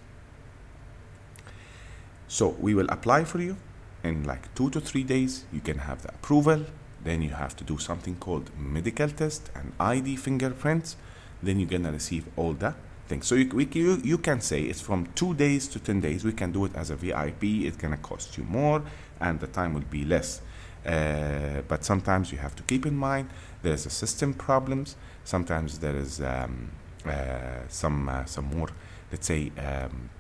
So 2.27 2.57
we 2.59 2.75
will 2.75 2.89
apply 2.89 3.23
for 3.23 3.41
you 3.41 3.57
in 4.03 4.25
like 4.25 4.53
two 4.57 4.69
to 4.71 4.81
three 4.81 5.05
days. 5.05 5.45
You 5.53 5.61
can 5.61 5.79
have 5.79 6.03
the 6.03 6.09
approval. 6.09 6.67
Then 7.03 7.23
you 7.23 7.31
have 7.31 7.57
to 7.57 7.65
do 7.65 7.79
something 7.79 8.17
called 8.17 8.51
medical 8.59 9.09
test 9.09 9.51
and 9.55 9.73
ID 9.81 10.17
fingerprints. 10.17 10.97
Then 11.43 11.59
you're 11.59 11.69
gonna 11.69 11.93
receive 11.93 12.27
all 12.37 12.53
the 12.53 12.75
things. 13.09 13.27
So 13.27 13.35
you, 13.35 13.49
we, 13.49 13.67
you, 13.73 14.01
you 14.05 14.19
can 14.19 14.41
say 14.41 14.63
it's 14.63 14.81
from 14.81 15.07
two 15.15 15.35
days 15.35 15.69
to 15.69 15.79
10 15.79 16.01
days. 16.01 16.25
We 16.25 16.33
can 16.33 16.53
do 16.53 16.67
it 16.67 16.73
as 16.75 16.91
a 16.91 16.97
VIP. 16.97 17.45
It's 17.67 17.77
to 17.77 17.97
cost 17.97 18.37
you 18.37 18.45
more 18.45 18.83
and 19.21 19.41
the 19.41 19.47
time 19.47 19.75
will 19.75 19.91
be 19.91 20.05
less. 20.05 20.41
Uh, 20.87 21.61
but 21.69 21.85
sometimes 21.85 22.33
you 22.33 22.39
have 22.39 22.57
to 22.57 22.63
keep 22.63 22.87
in 22.87 22.97
mind 22.97 23.29
there's 23.63 23.87
a 23.87 23.91
system 23.91 24.33
problems. 24.33 24.97
Sometimes 25.25 25.79
there 25.79 25.97
is 25.97 26.21
um, 26.21 26.71
uh, 27.05 27.69
some, 27.69 28.09
uh, 28.09 28.25
some 28.25 28.47
more, 28.47 28.69
let's 29.13 29.27
say, 29.27 29.53
um, 29.59 30.11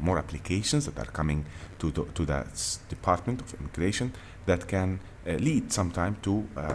more 0.00 0.18
applications 0.18 0.86
that 0.86 0.98
are 0.98 1.10
coming 1.10 1.44
to 1.78 1.90
the, 1.90 2.04
to 2.14 2.24
the 2.24 2.46
Department 2.88 3.40
of 3.40 3.54
Immigration 3.60 4.12
that 4.46 4.66
can 4.66 5.00
lead 5.32 5.72
sometimes 5.72 6.16
to 6.22 6.46
uh, 6.56 6.72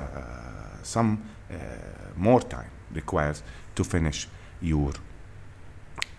some 0.84 1.24
uh, 1.50 1.56
more 2.18 2.42
time 2.42 2.70
requires 2.94 3.44
to 3.76 3.84
finish 3.84 4.28
your 4.62 4.92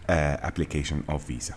application 0.08 1.04
of 1.08 1.24
visa. 1.24 1.54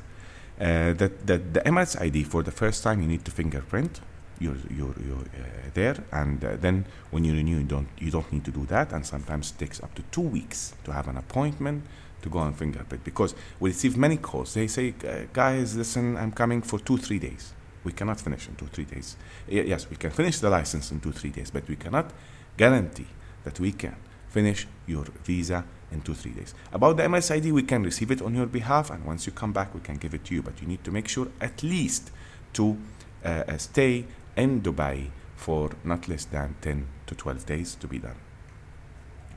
Uh, 0.60 0.94
that, 0.94 1.27
that 1.27 1.53
the 1.53 1.60
Emirates 1.62 2.00
ID 2.01 2.24
for 2.24 2.41
the 2.41 2.51
first 2.51 2.82
time 2.82 3.01
you 3.01 3.08
need 3.08 3.25
to 3.25 3.32
fingerprint 3.32 4.00
you're, 4.39 4.55
you're, 4.70 4.96
you're 5.05 5.20
uh, 5.20 5.70
there 5.74 5.98
and 6.13 6.44
uh, 6.46 6.55
then 6.55 6.86
when 7.12 7.25
you 7.25 7.34
renew 7.34 7.58
you 7.58 7.63
don't 7.63 7.89
you 7.98 8.10
don't 8.10 8.32
need 8.32 8.46
to 8.46 8.51
do 8.51 8.65
that 8.65 8.94
and 8.94 9.05
sometimes 9.05 9.51
it 9.51 9.60
takes 9.60 9.84
up 9.84 9.94
to 9.96 10.01
two 10.12 10.22
weeks 10.22 10.74
to 10.86 10.94
have 10.94 11.10
an 11.10 11.17
appointment 11.17 11.84
to 12.22 12.29
go 12.29 12.39
and 12.39 12.55
fingerprint 12.58 13.03
because 13.03 13.36
we 13.60 13.70
receive 13.70 13.98
many 13.98 14.15
calls 14.15 14.53
they 14.53 14.65
say 14.65 14.94
guys 15.34 15.75
listen 15.75 16.15
i'm 16.15 16.32
coming 16.32 16.62
for 16.62 16.79
two 16.79 16.98
three 16.98 17.20
days 17.20 17.53
we 17.86 17.92
cannot 17.94 18.20
finish 18.20 18.48
in 18.50 18.56
two 18.56 18.68
three 18.68 18.84
days. 18.84 19.15
Yes 19.48 19.89
we 19.89 19.96
can 19.96 20.12
finish 20.12 20.39
the 20.39 20.50
license 20.50 20.92
in 20.92 21.00
two 21.00 21.12
three 21.12 21.30
days 21.30 21.51
but 21.51 21.68
we 21.70 21.75
cannot 21.77 22.12
guarantee 22.58 23.08
that 23.44 23.60
we 23.60 23.72
can 23.72 23.96
finish 24.27 24.68
your 24.88 25.06
visa 25.24 25.63
in 25.92 26.01
two 26.01 26.13
three 26.13 26.32
days. 26.32 26.54
About 26.74 26.98
the 26.98 27.04
Emirates 27.04 27.32
ID 27.34 27.51
we 27.51 27.63
can 27.63 27.84
receive 27.84 28.12
it 28.12 28.22
on 28.22 28.36
your 28.36 28.48
behalf 28.48 28.89
and 28.89 29.06
once 29.06 29.25
you 29.25 29.32
come 29.32 29.54
back 29.54 29.74
we 29.74 29.80
can 29.82 29.96
give 29.96 30.13
it 30.13 30.25
to 30.25 30.36
you 30.36 30.42
but 30.42 30.62
you 30.62 30.68
need 30.68 30.84
to 30.84 30.92
make 30.92 31.08
sure 31.08 31.27
at 31.39 31.63
least 31.63 32.12
to 32.54 32.77
uh, 33.24 33.44
uh 33.48 33.58
stay 33.58 34.06
in 34.36 34.62
Dubai 34.62 35.10
for 35.36 35.72
not 35.84 36.08
less 36.08 36.25
than 36.25 36.56
10 36.62 36.88
to 37.08 37.15
12 37.15 37.46
days 37.46 37.75
to 37.75 37.88
be 37.88 38.00
done. 38.00 38.15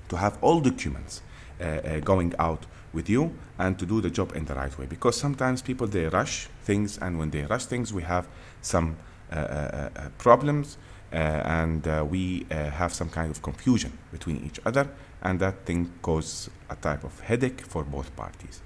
To 0.09 0.17
have 0.17 0.39
all 0.41 0.61
documents 0.61 1.23
uh, 1.61 1.65
uh, 1.65 2.01
going 2.01 2.35
out 2.39 2.67
with 2.93 3.09
you 3.09 3.37
and 3.59 3.79
to 3.79 3.87
do 3.87 4.01
the 4.01 4.11
job 4.11 4.35
in 4.35 4.45
the 4.45 4.55
right 4.55 4.77
way. 4.79 4.87
Because 4.87 5.17
sometimes 5.17 5.63
people 5.63 5.87
they 5.87 6.07
rush 6.07 6.49
things 6.63 6.99
and 6.99 7.19
when 7.19 7.31
they 7.31 7.43
rush 7.43 7.67
things 7.67 7.93
we 7.93 8.03
have 8.03 8.29
some 8.63 8.97
uh, 9.33 9.37
uh, 9.37 9.91
uh 9.97 10.09
problems 10.19 10.79
uh, 11.13 11.17
and 11.17 11.87
we 12.11 12.47
have 12.51 12.93
some 12.93 13.09
kind 13.11 13.31
of 13.31 13.43
confusion 13.43 13.97
between 14.13 14.45
each 14.45 14.61
other 14.65 14.89
and 15.23 15.41
that 15.41 15.65
thing 15.65 15.93
causes 16.03 16.51
a 16.71 16.77
type 16.77 17.05
of 17.05 17.21
headache 17.21 17.61
for 17.63 17.85
both 17.85 18.15
parties. 18.17 18.61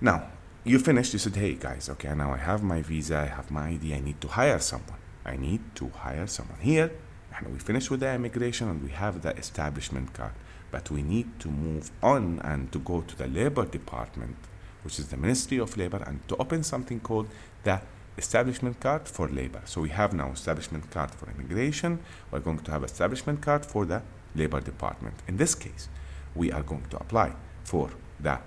Now 0.00 0.28
you 0.64 0.78
finished 0.78 1.12
you 1.12 1.18
said 1.20 1.36
hey 1.36 1.54
guys 1.54 1.88
okay 1.88 2.12
now 2.12 2.32
i 2.32 2.36
have 2.36 2.60
my 2.60 2.82
visa 2.82 3.18
i 3.18 3.26
have 3.26 3.52
my 3.52 3.68
id 3.68 3.94
i 3.94 4.00
need 4.00 4.20
to 4.20 4.26
hire 4.26 4.58
someone. 4.58 4.98
I 5.26 5.36
need 5.36 5.60
to 5.74 5.88
hire 5.88 6.26
someone 6.28 6.60
here. 6.60 6.92
And 7.36 7.52
we 7.52 7.58
finish 7.58 7.90
with 7.90 8.00
the 8.00 8.14
immigration 8.14 8.68
and 8.68 8.82
we 8.82 8.90
have 8.90 9.22
the 9.22 9.36
establishment 9.36 10.14
card 10.14 10.32
but 10.70 10.90
we 10.90 11.02
need 11.02 11.28
to 11.40 11.48
move 11.48 11.90
on 12.02 12.40
and 12.44 12.72
to 12.72 12.78
go 12.78 13.00
to 13.02 13.16
the 13.16 13.26
labor 13.26 13.64
department 13.64 14.36
which 14.82 14.98
is 14.98 15.08
the 15.08 15.16
ministry 15.16 15.58
of 15.58 15.76
labor 15.76 16.02
and 16.06 16.26
to 16.28 16.36
open 16.36 16.62
something 16.62 17.00
called 17.00 17.28
the 17.64 17.80
establishment 18.16 18.78
card 18.80 19.06
for 19.08 19.28
labor 19.28 19.60
so 19.64 19.80
we 19.80 19.88
have 19.88 20.14
now 20.14 20.30
establishment 20.30 20.90
card 20.90 21.10
for 21.10 21.28
immigration. 21.30 21.98
We're 22.30 22.40
going 22.40 22.60
to 22.60 22.70
have 22.70 22.84
establishment 22.84 23.42
card 23.42 23.66
for 23.66 23.84
the 23.84 24.02
labor 24.34 24.60
department. 24.60 25.16
In 25.28 25.36
this 25.36 25.54
case 25.54 25.88
we 26.34 26.52
are 26.52 26.62
going 26.62 26.86
to 26.90 26.98
apply 26.98 27.32
for 27.64 27.90
the 28.20 28.38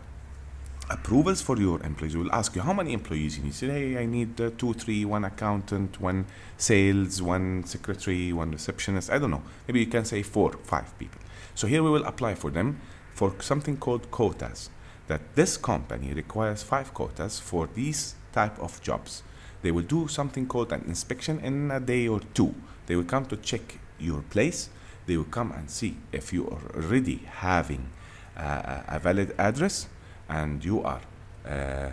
approvals 0.90 1.42
for 1.42 1.58
your 1.58 1.82
employees. 1.84 2.18
We'll 2.18 2.32
ask 2.32 2.56
you 2.56 2.62
how 2.62 2.74
many 2.74 2.94
employees 2.94 3.38
you 3.38 3.44
need. 3.44 3.54
Say, 3.54 3.68
hey, 3.68 3.98
I 3.98 4.06
need 4.06 4.40
uh, 4.42 4.50
two, 4.58 4.74
three, 4.74 5.06
one 5.06 5.24
accountant, 5.24 6.02
one 6.02 6.26
sales, 6.58 7.22
one 7.22 7.64
secretary, 7.66 8.34
one 8.34 8.52
receptionist. 8.52 9.12
I 9.12 9.20
don't 9.20 9.32
know. 9.32 9.44
Maybe 9.68 9.82
you 9.82 9.88
can 9.88 10.06
say 10.06 10.24
four, 10.24 10.54
five 10.64 10.98
people. 10.98 11.22
So 11.56 11.68
here 11.68 11.84
we 11.84 11.90
will 11.90 12.06
apply 12.06 12.36
for 12.36 12.50
them 12.50 12.82
for 13.14 13.34
something 13.40 13.78
called 13.78 14.10
quotas. 14.12 14.70
That 15.08 15.36
this 15.36 15.58
company 15.58 16.14
requires 16.14 16.64
five 16.64 16.94
quotas 16.94 17.40
for 17.40 17.68
these 17.74 18.16
type 18.32 18.60
of 18.60 18.82
jobs. 18.82 19.24
They 19.62 19.72
will 19.72 19.84
do 19.84 20.08
something 20.08 20.48
called 20.48 20.72
an 20.72 20.84
inspection 20.88 21.40
in 21.40 21.72
a 21.72 21.80
day 21.80 22.08
or 22.08 22.22
two. 22.34 22.56
They 22.86 22.96
will 22.96 23.04
come 23.04 23.26
to 23.26 23.38
check 23.38 23.80
your 24.00 24.22
place. 24.22 24.70
They 25.06 25.18
will 25.18 25.26
come 25.26 25.52
and 25.52 25.70
see 25.70 25.98
if 26.12 26.32
you 26.32 26.48
are 26.50 26.76
already 26.76 27.18
having 27.28 27.90
uh, 28.38 28.84
a 28.88 29.00
valid 29.00 29.36
address 29.38 29.88
and 30.30 30.64
you 30.64 30.82
are 30.84 31.02
uh, 31.46 31.90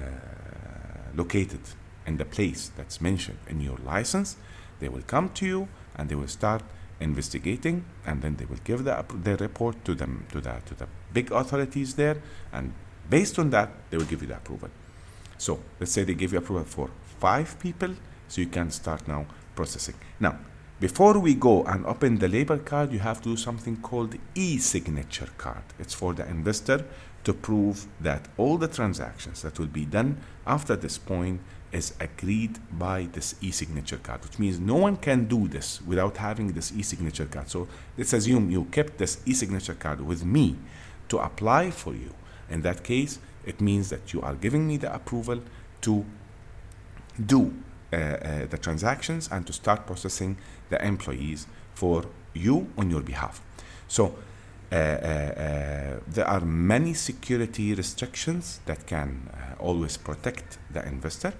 located 1.14 1.61
in 2.07 2.16
the 2.18 2.25
place 2.25 2.70
that's 2.77 3.01
mentioned 3.01 3.38
in 3.49 3.61
your 3.61 3.79
license, 3.79 4.37
they 4.81 4.88
will 4.88 5.03
come 5.07 5.31
to 5.31 5.46
you 5.46 5.68
and 5.96 6.09
they 6.09 6.14
will 6.14 6.29
start 6.29 6.62
investigating 7.01 7.85
and 8.07 8.22
then 8.22 8.37
they 8.37 8.44
will 8.44 8.61
give 8.64 8.85
the, 8.85 9.05
the 9.22 9.37
report 9.37 9.85
to 9.85 9.94
them 9.94 10.27
to 10.31 10.40
the 10.40 10.55
to 10.66 10.75
the 10.75 10.87
big 11.12 11.31
authorities 11.31 11.94
there 11.94 12.16
and 12.53 12.72
based 13.11 13.38
on 13.38 13.51
that 13.51 13.70
they 13.90 13.96
will 13.96 14.05
give 14.05 14.22
you 14.22 14.29
the 14.29 14.37
approval. 14.37 14.70
So 15.38 15.61
let's 15.79 15.92
say 15.92 16.05
they 16.05 16.14
give 16.14 16.33
you 16.33 16.38
approval 16.38 16.64
for 16.64 16.90
five 17.20 17.59
people 17.59 17.94
so 18.29 18.40
you 18.40 18.49
can 18.49 18.70
start 18.70 19.07
now 19.09 19.27
processing. 19.55 19.94
Now 20.20 20.38
before 20.78 21.18
we 21.18 21.34
go 21.34 21.64
and 21.64 21.86
open 21.86 22.18
the 22.18 22.28
labor 22.28 22.58
card 22.58 22.92
you 22.92 22.98
have 22.98 23.20
to 23.22 23.30
do 23.30 23.36
something 23.36 23.76
called 23.78 24.14
e-signature 24.34 25.30
card 25.38 25.62
it's 25.78 25.94
for 25.94 26.12
the 26.14 26.26
investor 26.28 26.84
to 27.24 27.32
prove 27.32 27.86
that 28.00 28.28
all 28.36 28.56
the 28.56 28.68
transactions 28.68 29.42
that 29.42 29.58
will 29.58 29.66
be 29.66 29.84
done 29.84 30.16
after 30.46 30.76
this 30.76 30.96
point 30.96 31.40
is 31.72 31.92
agreed 31.98 32.58
by 32.78 33.08
this 33.12 33.34
e-signature 33.40 33.96
card, 33.96 34.22
which 34.22 34.38
means 34.38 34.60
no 34.60 34.76
one 34.76 34.96
can 34.96 35.26
do 35.26 35.48
this 35.48 35.82
without 35.82 36.16
having 36.16 36.52
this 36.52 36.72
e-signature 36.72 37.26
card. 37.26 37.50
So 37.50 37.66
let's 37.98 38.12
assume 38.12 38.50
you 38.50 38.64
kept 38.66 38.98
this 38.98 39.18
e-signature 39.26 39.74
card 39.74 40.00
with 40.00 40.24
me 40.24 40.56
to 41.08 41.18
apply 41.18 41.70
for 41.70 41.94
you. 41.94 42.14
In 42.48 42.62
that 42.62 42.84
case, 42.84 43.18
it 43.44 43.60
means 43.60 43.90
that 43.90 44.12
you 44.12 44.22
are 44.22 44.34
giving 44.34 44.66
me 44.66 44.76
the 44.76 44.94
approval 44.94 45.42
to 45.82 46.04
do 47.24 47.52
the 47.90 48.59
transactions 48.61 49.29
and 49.31 49.46
to 49.46 49.53
start 49.53 49.87
processing 49.87 50.37
the 50.70 50.85
employees 50.85 51.46
for 51.75 52.05
you 52.35 52.68
on 52.77 52.90
your 52.90 53.03
behalf. 53.03 53.40
So 53.88 54.16
uh, 54.72 54.75
uh, 54.75 54.79
uh, 54.79 56.01
there 56.09 56.27
are 56.27 56.40
many 56.40 56.92
security 56.92 57.75
restrictions 57.75 58.61
that 58.66 58.87
can 58.87 59.31
always 59.61 59.96
protect 59.96 60.59
the 60.72 60.85
investor. 60.87 61.35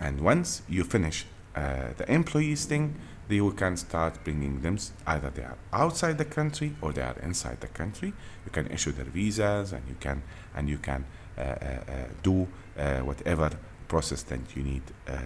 And 0.00 0.20
once 0.20 0.62
you 0.68 0.84
finish 0.84 1.26
the 1.54 2.04
employees 2.08 2.64
thing, 2.64 2.98
you 3.28 3.52
can 3.52 3.76
start 3.76 4.22
bringing 4.24 4.60
them 4.60 4.78
either 5.06 5.30
they 5.30 5.42
are 5.42 5.56
outside 5.72 6.18
the 6.18 6.24
country 6.24 6.74
or 6.80 6.92
they 6.92 7.02
are 7.02 7.16
inside 7.22 7.58
the 7.60 7.68
country 7.68 8.12
you 8.44 8.50
can 8.50 8.66
issue 8.66 8.92
their 8.92 9.06
visas 9.06 9.72
and 9.72 9.82
you 9.88 9.96
can 9.98 10.22
and 10.54 10.68
you 10.68 10.76
can 10.76 11.06
uh, 11.38 11.40
uh, 11.40 11.84
do 12.22 12.46
uh, 12.78 12.98
whatever 12.98 13.50
process 13.88 14.22
that 14.24 14.40
you 14.54 14.62
need 14.62 14.82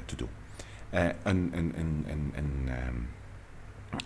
to 0.06 0.14
do 0.14 0.28
and, 0.92 1.14
and, 1.24 1.74
and, 1.74 2.06
and, 2.06 2.32
and 2.36 2.70
um, 2.70 3.08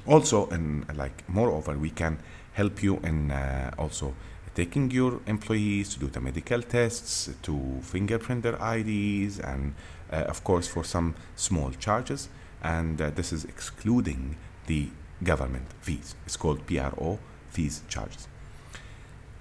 also 0.07 0.49
and 0.51 0.87
like 0.97 1.29
moreover 1.29 1.79
we 1.79 1.91
can 1.91 2.19
help 2.53 2.83
you 2.83 2.99
in 2.99 3.31
uh, 3.31 3.71
also 3.79 4.15
taking 4.55 4.91
your 4.91 5.21
employees 5.27 5.95
to 5.95 6.01
do 6.01 6.07
the 6.09 6.21
medical 6.21 6.61
tests, 6.63 7.31
to 7.43 7.79
fingerprint 7.83 8.43
their 8.43 8.57
IDs, 8.77 9.39
and 9.39 9.75
uh, 10.13 10.17
of 10.29 10.45
course 10.45 10.69
for 10.69 10.85
some 10.85 11.15
small 11.37 11.71
charges. 11.71 12.29
And 12.63 13.01
uh, 13.01 13.11
this 13.11 13.33
is 13.33 13.45
excluding 13.45 14.37
the 14.67 14.89
government 15.25 15.67
fees. 15.81 16.15
It's 16.27 16.37
called 16.37 16.67
PRO 16.67 17.19
fees 17.51 17.83
charges. 17.89 18.29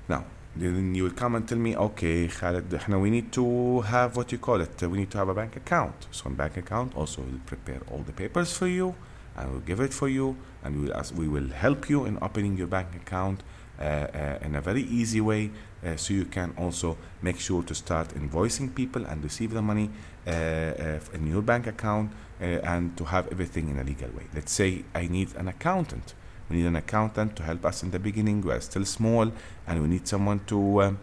Now, 0.08 0.26
then 0.56 0.94
you 0.96 1.04
will 1.04 1.12
come 1.12 1.36
and 1.36 1.48
tell 1.48 1.58
me, 1.58 1.76
okay, 1.76 2.28
Khaled, 2.28 2.72
we 2.90 3.10
need 3.10 3.32
to 3.34 3.82
have 3.82 4.18
what 4.18 4.32
you 4.32 4.38
call 4.38 4.60
it. 4.62 4.82
We 4.82 4.98
need 5.00 5.12
to 5.12 5.18
have 5.18 5.30
a 5.30 5.34
bank 5.34 5.56
account. 5.56 6.08
So, 6.12 6.28
in 6.28 6.36
bank 6.36 6.58
account, 6.58 6.96
also 6.96 7.22
will 7.22 7.40
prepare 7.46 7.82
all 7.90 8.00
the 8.00 8.12
papers 8.12 8.58
for 8.58 8.68
you 8.68 8.96
and 9.38 9.52
we'll 9.52 9.62
give 9.62 9.80
it 9.80 9.94
for 9.94 10.10
you 10.10 10.36
and 10.64 10.76
we 10.76 10.88
will, 10.88 10.94
ask, 10.94 11.16
we 11.16 11.28
will 11.28 11.50
help 11.50 11.90
you 11.90 12.06
in 12.06 12.18
opening 12.22 12.58
your 12.58 12.68
bank 12.68 12.96
account 12.96 13.44
uh, 13.80 13.84
uh, 13.84 14.40
in 14.42 14.56
a 14.56 14.62
very 14.62 14.84
easy 14.84 15.22
way 15.22 15.50
uh, 15.86 15.96
so 15.96 16.14
you 16.14 16.26
can 16.26 16.54
also 16.58 16.98
make 17.22 17.40
sure 17.40 17.64
to 17.64 17.74
start 17.74 18.10
invoicing 18.10 18.74
people 18.76 19.06
and 19.06 19.24
receive 19.24 19.52
the 19.54 19.62
money 19.62 19.90
uh, 20.28 20.30
uh, 20.30 21.00
in 21.14 21.28
your 21.28 21.42
bank 21.42 21.66
account 21.68 22.12
uh, 22.42 22.44
and 22.44 22.96
to 22.98 23.06
have 23.06 23.28
everything 23.32 23.70
in 23.70 23.80
a 23.80 23.84
legal 23.84 24.10
way. 24.10 24.26
Let's 24.34 24.52
say 24.52 24.84
I 24.94 25.08
need 25.08 25.34
an 25.36 25.48
accountant. 25.48 26.14
We 26.52 26.58
need 26.58 26.68
an 26.68 26.76
accountant 26.76 27.36
to 27.38 27.44
help 27.44 27.66
us 27.66 27.82
in 27.84 27.92
the 27.92 28.00
beginning. 28.00 28.42
We 28.42 28.52
are 28.52 28.62
still 28.62 28.86
small 28.86 29.32
and 29.68 29.82
we 29.82 29.88
need 29.88 30.08
someone 30.08 30.42
to 30.48 30.84
um, 30.84 31.00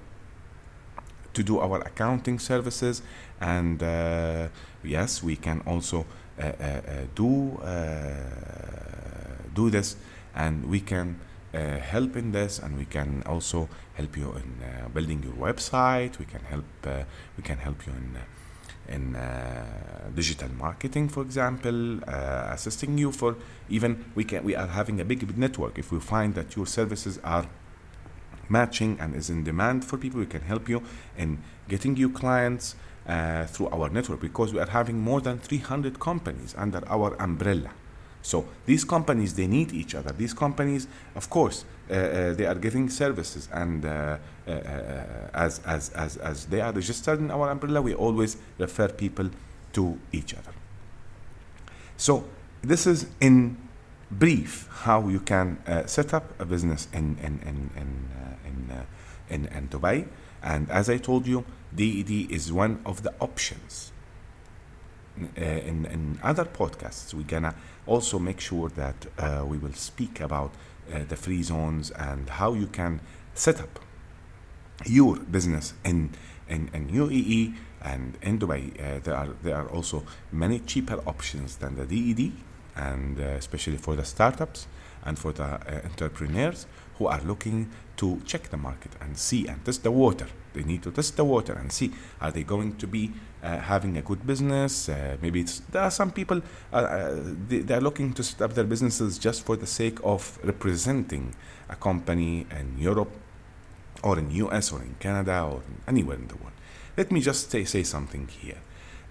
to 1.35 1.43
do 1.43 1.59
our 1.61 1.81
accounting 1.81 2.39
services 2.39 3.03
and 3.41 3.81
yes 4.83 5.23
we 5.23 5.37
can 5.37 5.61
also 5.67 6.05
uh, 6.41 6.53
uh, 6.61 6.65
uh, 6.65 7.07
do 7.17 7.59
do 9.55 9.71
this, 9.71 9.97
and 10.35 10.65
we 10.71 10.79
can 10.79 11.19
uh, 11.53 11.79
help 11.79 12.17
in 12.17 12.31
this, 12.31 12.61
and 12.61 12.79
we 12.79 12.85
can 12.85 13.25
also 13.27 13.69
help 13.95 14.17
you 14.17 14.33
in 14.43 14.63
uh, 14.63 14.89
building 14.89 15.21
your 15.23 15.33
website. 15.33 16.19
We 16.19 16.27
can 16.27 16.43
help. 16.43 16.65
Uh, 16.85 17.03
we 17.37 17.43
can 17.43 17.59
help 17.59 17.87
you 17.87 17.93
in 17.93 18.17
uh, 18.17 18.21
in 18.89 19.17
uh, 19.17 20.11
digital 20.15 20.49
marketing, 20.59 21.09
for 21.09 21.23
example, 21.23 22.03
uh, 22.05 22.51
assisting 22.53 22.99
you 22.99 23.13
for 23.13 23.37
even 23.69 24.05
we 24.15 24.25
can. 24.25 24.45
We 24.45 24.55
are 24.57 24.67
having 24.67 25.01
a 25.01 25.05
big 25.05 25.37
network. 25.37 25.79
If 25.79 25.93
we 25.93 26.01
find 26.01 26.35
that 26.35 26.57
your 26.57 26.67
services 26.67 27.19
are 27.23 27.47
matching 28.49 28.99
and 29.01 29.15
is 29.15 29.31
in 29.31 29.45
demand 29.45 29.85
for 29.85 29.99
people, 29.99 30.21
we 30.21 30.27
can 30.27 30.43
help 30.43 30.69
you 30.69 30.83
in 31.17 31.39
getting 31.69 31.97
you 31.97 32.11
clients. 32.11 32.75
Uh, 33.07 33.47
through 33.47 33.69
our 33.71 33.89
network 33.89 34.21
because 34.21 34.53
we 34.53 34.61
are 34.61 34.69
having 34.69 35.01
more 35.01 35.23
than 35.23 35.39
300 35.39 35.99
companies 35.99 36.55
under 36.59 36.83
our 36.91 37.17
umbrella 37.19 37.71
so 38.29 38.45
these 38.67 38.85
companies 38.85 39.33
they 39.33 39.47
need 39.47 39.73
each 39.73 39.95
other. 39.95 40.13
These 40.13 40.35
companies, 40.35 40.87
of 41.17 41.31
course, 41.31 41.65
uh, 41.91 41.95
uh, 41.95 42.35
they 42.35 42.45
are 42.45 42.55
giving 42.55 42.91
services, 42.91 43.49
and 43.51 43.83
uh, 43.87 43.89
uh, 44.47 44.51
uh, 44.51 45.31
as, 45.33 45.61
as 45.65 45.89
as 46.05 46.19
as 46.19 46.45
they 46.45 46.61
are 46.61 46.71
registered 46.71 47.21
in 47.21 47.31
our 47.31 47.49
umbrella, 47.49 47.81
we 47.81 47.95
always 47.95 48.37
refer 48.59 48.89
people 48.89 49.31
to 49.73 49.99
each 50.13 50.35
other. 50.35 50.53
So 51.97 52.25
this 52.61 52.87
is 52.87 53.07
in 53.19 53.57
brief 54.11 54.69
how 54.85 55.09
you 55.09 55.21
can 55.21 55.57
uh, 55.67 55.87
set 55.87 56.13
up 56.13 56.39
a 56.39 56.45
business 56.45 56.87
in 56.93 57.17
in 57.25 57.41
in 57.49 57.71
in 57.81 57.89
in, 58.45 58.87
in, 59.31 59.47
in 59.57 59.69
Dubai. 59.69 60.07
And 60.43 60.71
as 60.71 60.91
I 60.91 60.99
told 60.99 61.27
you, 61.27 61.47
DED 61.75 62.31
is 62.31 62.53
one 62.53 62.83
of 62.85 63.05
the 63.05 63.15
options. 63.21 63.91
In, 65.37 65.87
in 65.87 66.19
other 66.23 66.45
podcasts, 66.45 67.15
we're 67.15 67.23
gonna 67.23 67.55
also 67.87 68.19
make 68.19 68.41
sure 68.41 68.69
that 68.71 69.07
uh, 69.19 69.45
we 69.47 69.59
will 69.59 69.73
speak 69.75 70.21
about 70.21 70.53
uh, 70.93 71.01
the 71.09 71.17
free 71.17 71.43
zones 71.43 71.91
and 71.93 72.29
how 72.31 72.53
you 72.55 72.67
can 72.67 73.01
set 73.35 73.61
up 73.61 73.79
your 74.87 75.17
business 75.17 75.75
in 75.85 76.11
in, 76.49 76.71
in 76.73 76.89
UAE 76.89 77.55
and 77.83 78.17
in 78.23 78.39
Dubai. 78.39 78.73
Uh, 78.81 79.01
there 79.01 79.15
are 79.15 79.29
there 79.43 79.57
are 79.57 79.69
also 79.69 80.05
many 80.33 80.59
cheaper 80.61 81.01
options 81.07 81.57
than 81.57 81.77
the 81.77 81.85
DED, 81.85 82.33
and 82.77 83.21
uh, 83.21 83.25
especially 83.39 83.77
for 83.77 83.97
the 83.97 84.05
startups 84.05 84.67
and 85.05 85.19
for 85.19 85.33
the 85.33 85.45
uh, 85.45 85.81
entrepreneurs 85.85 86.67
who 86.99 87.07
are 87.07 87.21
looking 87.23 87.71
to 87.97 88.21
check 88.25 88.49
the 88.51 88.57
market 88.57 88.93
and 89.01 89.17
see 89.17 89.47
and 89.47 89.65
test 89.65 89.83
the 89.83 89.91
water. 89.91 90.27
They 90.55 90.63
need 90.63 90.83
to 90.83 90.91
test 90.91 91.17
the 91.17 91.25
water 91.25 91.53
and 91.53 91.71
see 91.73 91.93
are 92.21 92.31
they 92.31 92.43
going 92.43 92.77
to 92.77 92.87
be 92.87 93.13
uh, 93.43 93.59
having 93.59 93.97
a 93.97 94.03
good 94.03 94.27
business. 94.27 94.89
Uh, 94.89 95.17
maybe 95.23 95.43
there 95.71 95.83
are 95.83 95.91
some 95.91 96.11
people 96.11 96.41
uh, 96.73 96.77
uh 96.77 97.15
they, 97.49 97.59
they, 97.59 97.75
are 97.75 97.81
looking 97.81 98.13
to 98.15 98.23
set 98.23 98.43
up 98.43 98.55
their 98.55 98.65
businesses 98.65 99.19
just 99.19 99.45
for 99.47 99.57
the 99.57 99.67
sake 99.67 99.99
of 100.03 100.39
representing 100.43 101.35
a 101.69 101.77
company 101.77 102.47
in 102.51 102.77
Europe 102.79 103.13
or 104.03 104.19
in 104.19 104.31
US 104.31 104.73
or 104.73 104.81
in 104.83 104.95
Canada 104.99 105.43
or 105.43 105.63
anywhere 105.87 106.17
in 106.17 106.29
the 106.29 106.37
world. 106.37 106.53
Let 106.97 107.13
me 107.13 107.21
just 107.21 107.51
say, 107.51 107.65
say 107.65 107.85
something 107.85 108.27
here. 108.27 108.59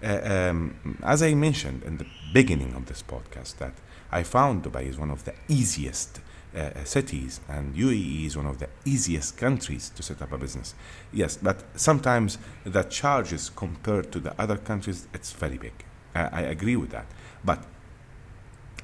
Uh, 0.02 0.50
um, 0.50 0.98
as 1.02 1.22
I 1.22 1.34
mentioned 1.34 1.82
in 1.84 1.98
the 1.98 2.06
beginning 2.32 2.74
of 2.74 2.86
this 2.86 3.02
podcast, 3.02 3.56
that 3.58 3.72
I 4.10 4.22
found 4.22 4.64
Dubai 4.64 4.88
is 4.88 4.98
one 4.98 5.10
of 5.10 5.24
the 5.24 5.34
easiest 5.48 6.20
uh, 6.54 6.60
uh 6.60 6.84
cities, 6.84 7.40
and 7.48 7.74
UAE 7.74 8.26
is 8.26 8.36
one 8.36 8.46
of 8.46 8.58
the 8.58 8.68
easiest 8.84 9.36
countries 9.36 9.90
to 9.90 10.02
set 10.02 10.22
up 10.22 10.32
a 10.32 10.38
business. 10.38 10.74
Yes, 11.12 11.36
but 11.36 11.64
sometimes 11.74 12.38
the 12.64 12.84
charges 12.84 13.50
compared 13.54 14.10
to 14.12 14.20
the 14.20 14.40
other 14.40 14.56
countries, 14.56 15.06
it's 15.12 15.32
very 15.32 15.58
big. 15.58 15.84
I, 16.14 16.42
agree 16.42 16.76
with 16.76 16.90
that. 16.90 17.06
But 17.44 17.64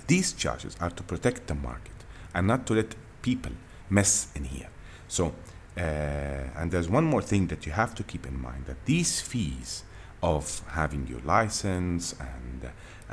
these 0.07 0.33
charges 0.33 0.77
are 0.81 0.91
to 0.91 1.03
protect 1.03 1.47
the 1.47 1.55
market 1.55 1.93
and 2.35 2.47
not 2.47 2.67
to 2.67 2.75
let 2.75 2.95
people 3.23 3.53
mess 3.91 4.29
in 4.35 4.45
here. 4.45 4.69
So, 5.09 5.35
uh, 5.77 5.81
and 5.81 6.71
there's 6.71 6.89
one 6.89 7.05
more 7.05 7.23
thing 7.23 7.49
that 7.49 7.67
you 7.67 7.73
have 7.73 7.95
to 7.97 8.03
keep 8.03 8.27
in 8.27 8.41
mind 8.41 8.67
that 8.67 8.85
these 8.85 9.21
fees 9.21 9.85
of 10.33 10.45
having 10.81 11.07
your 11.13 11.21
license 11.21 12.15
and 12.31 12.61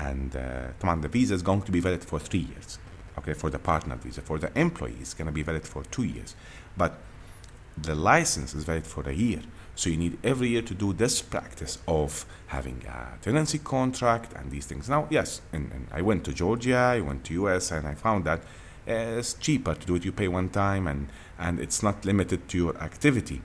and 0.09 0.29
uh, 0.35 0.95
the 1.05 1.09
visa 1.15 1.33
is 1.33 1.43
going 1.49 1.63
to 1.63 1.71
be 1.71 1.81
valid 1.87 2.03
for 2.03 2.19
three 2.19 2.45
years 2.53 2.79
okay, 3.17 3.33
for 3.33 3.49
the 3.49 3.59
partner 3.59 3.95
visa. 3.95 4.21
For 4.21 4.37
the 4.37 4.51
employee, 4.59 4.97
it's 4.99 5.13
going 5.13 5.27
to 5.27 5.31
be 5.31 5.43
valid 5.43 5.67
for 5.67 5.83
two 5.83 6.03
years. 6.03 6.35
But 6.77 6.97
the 7.77 7.95
license 7.95 8.53
is 8.53 8.63
valid 8.63 8.85
for 8.85 9.07
a 9.07 9.13
year. 9.13 9.41
So 9.75 9.89
you 9.89 9.97
need 9.97 10.17
every 10.23 10.49
year 10.49 10.61
to 10.63 10.73
do 10.73 10.93
this 10.93 11.21
practice 11.21 11.79
of 11.87 12.25
having 12.47 12.83
a 12.87 13.17
tenancy 13.21 13.59
contract 13.59 14.33
and 14.33 14.51
these 14.51 14.65
things. 14.65 14.89
Now, 14.89 15.07
yes, 15.09 15.41
and, 15.53 15.71
and 15.71 15.87
I 15.91 16.01
went 16.01 16.25
to 16.25 16.33
Georgia, 16.33 16.75
I 16.75 16.99
went 16.99 17.23
to 17.25 17.33
US, 17.45 17.71
and 17.71 17.87
I 17.87 17.95
found 17.95 18.25
that 18.25 18.39
uh, 18.87 19.19
it's 19.19 19.33
cheaper 19.33 19.73
to 19.73 19.87
do 19.87 19.95
it. 19.95 20.05
You 20.05 20.11
pay 20.11 20.27
one 20.27 20.49
time, 20.49 20.87
and 20.87 21.07
and 21.39 21.59
it's 21.59 21.81
not 21.81 22.03
limited 22.03 22.47
to 22.49 22.57
your 22.57 22.77
activity, 22.77 23.41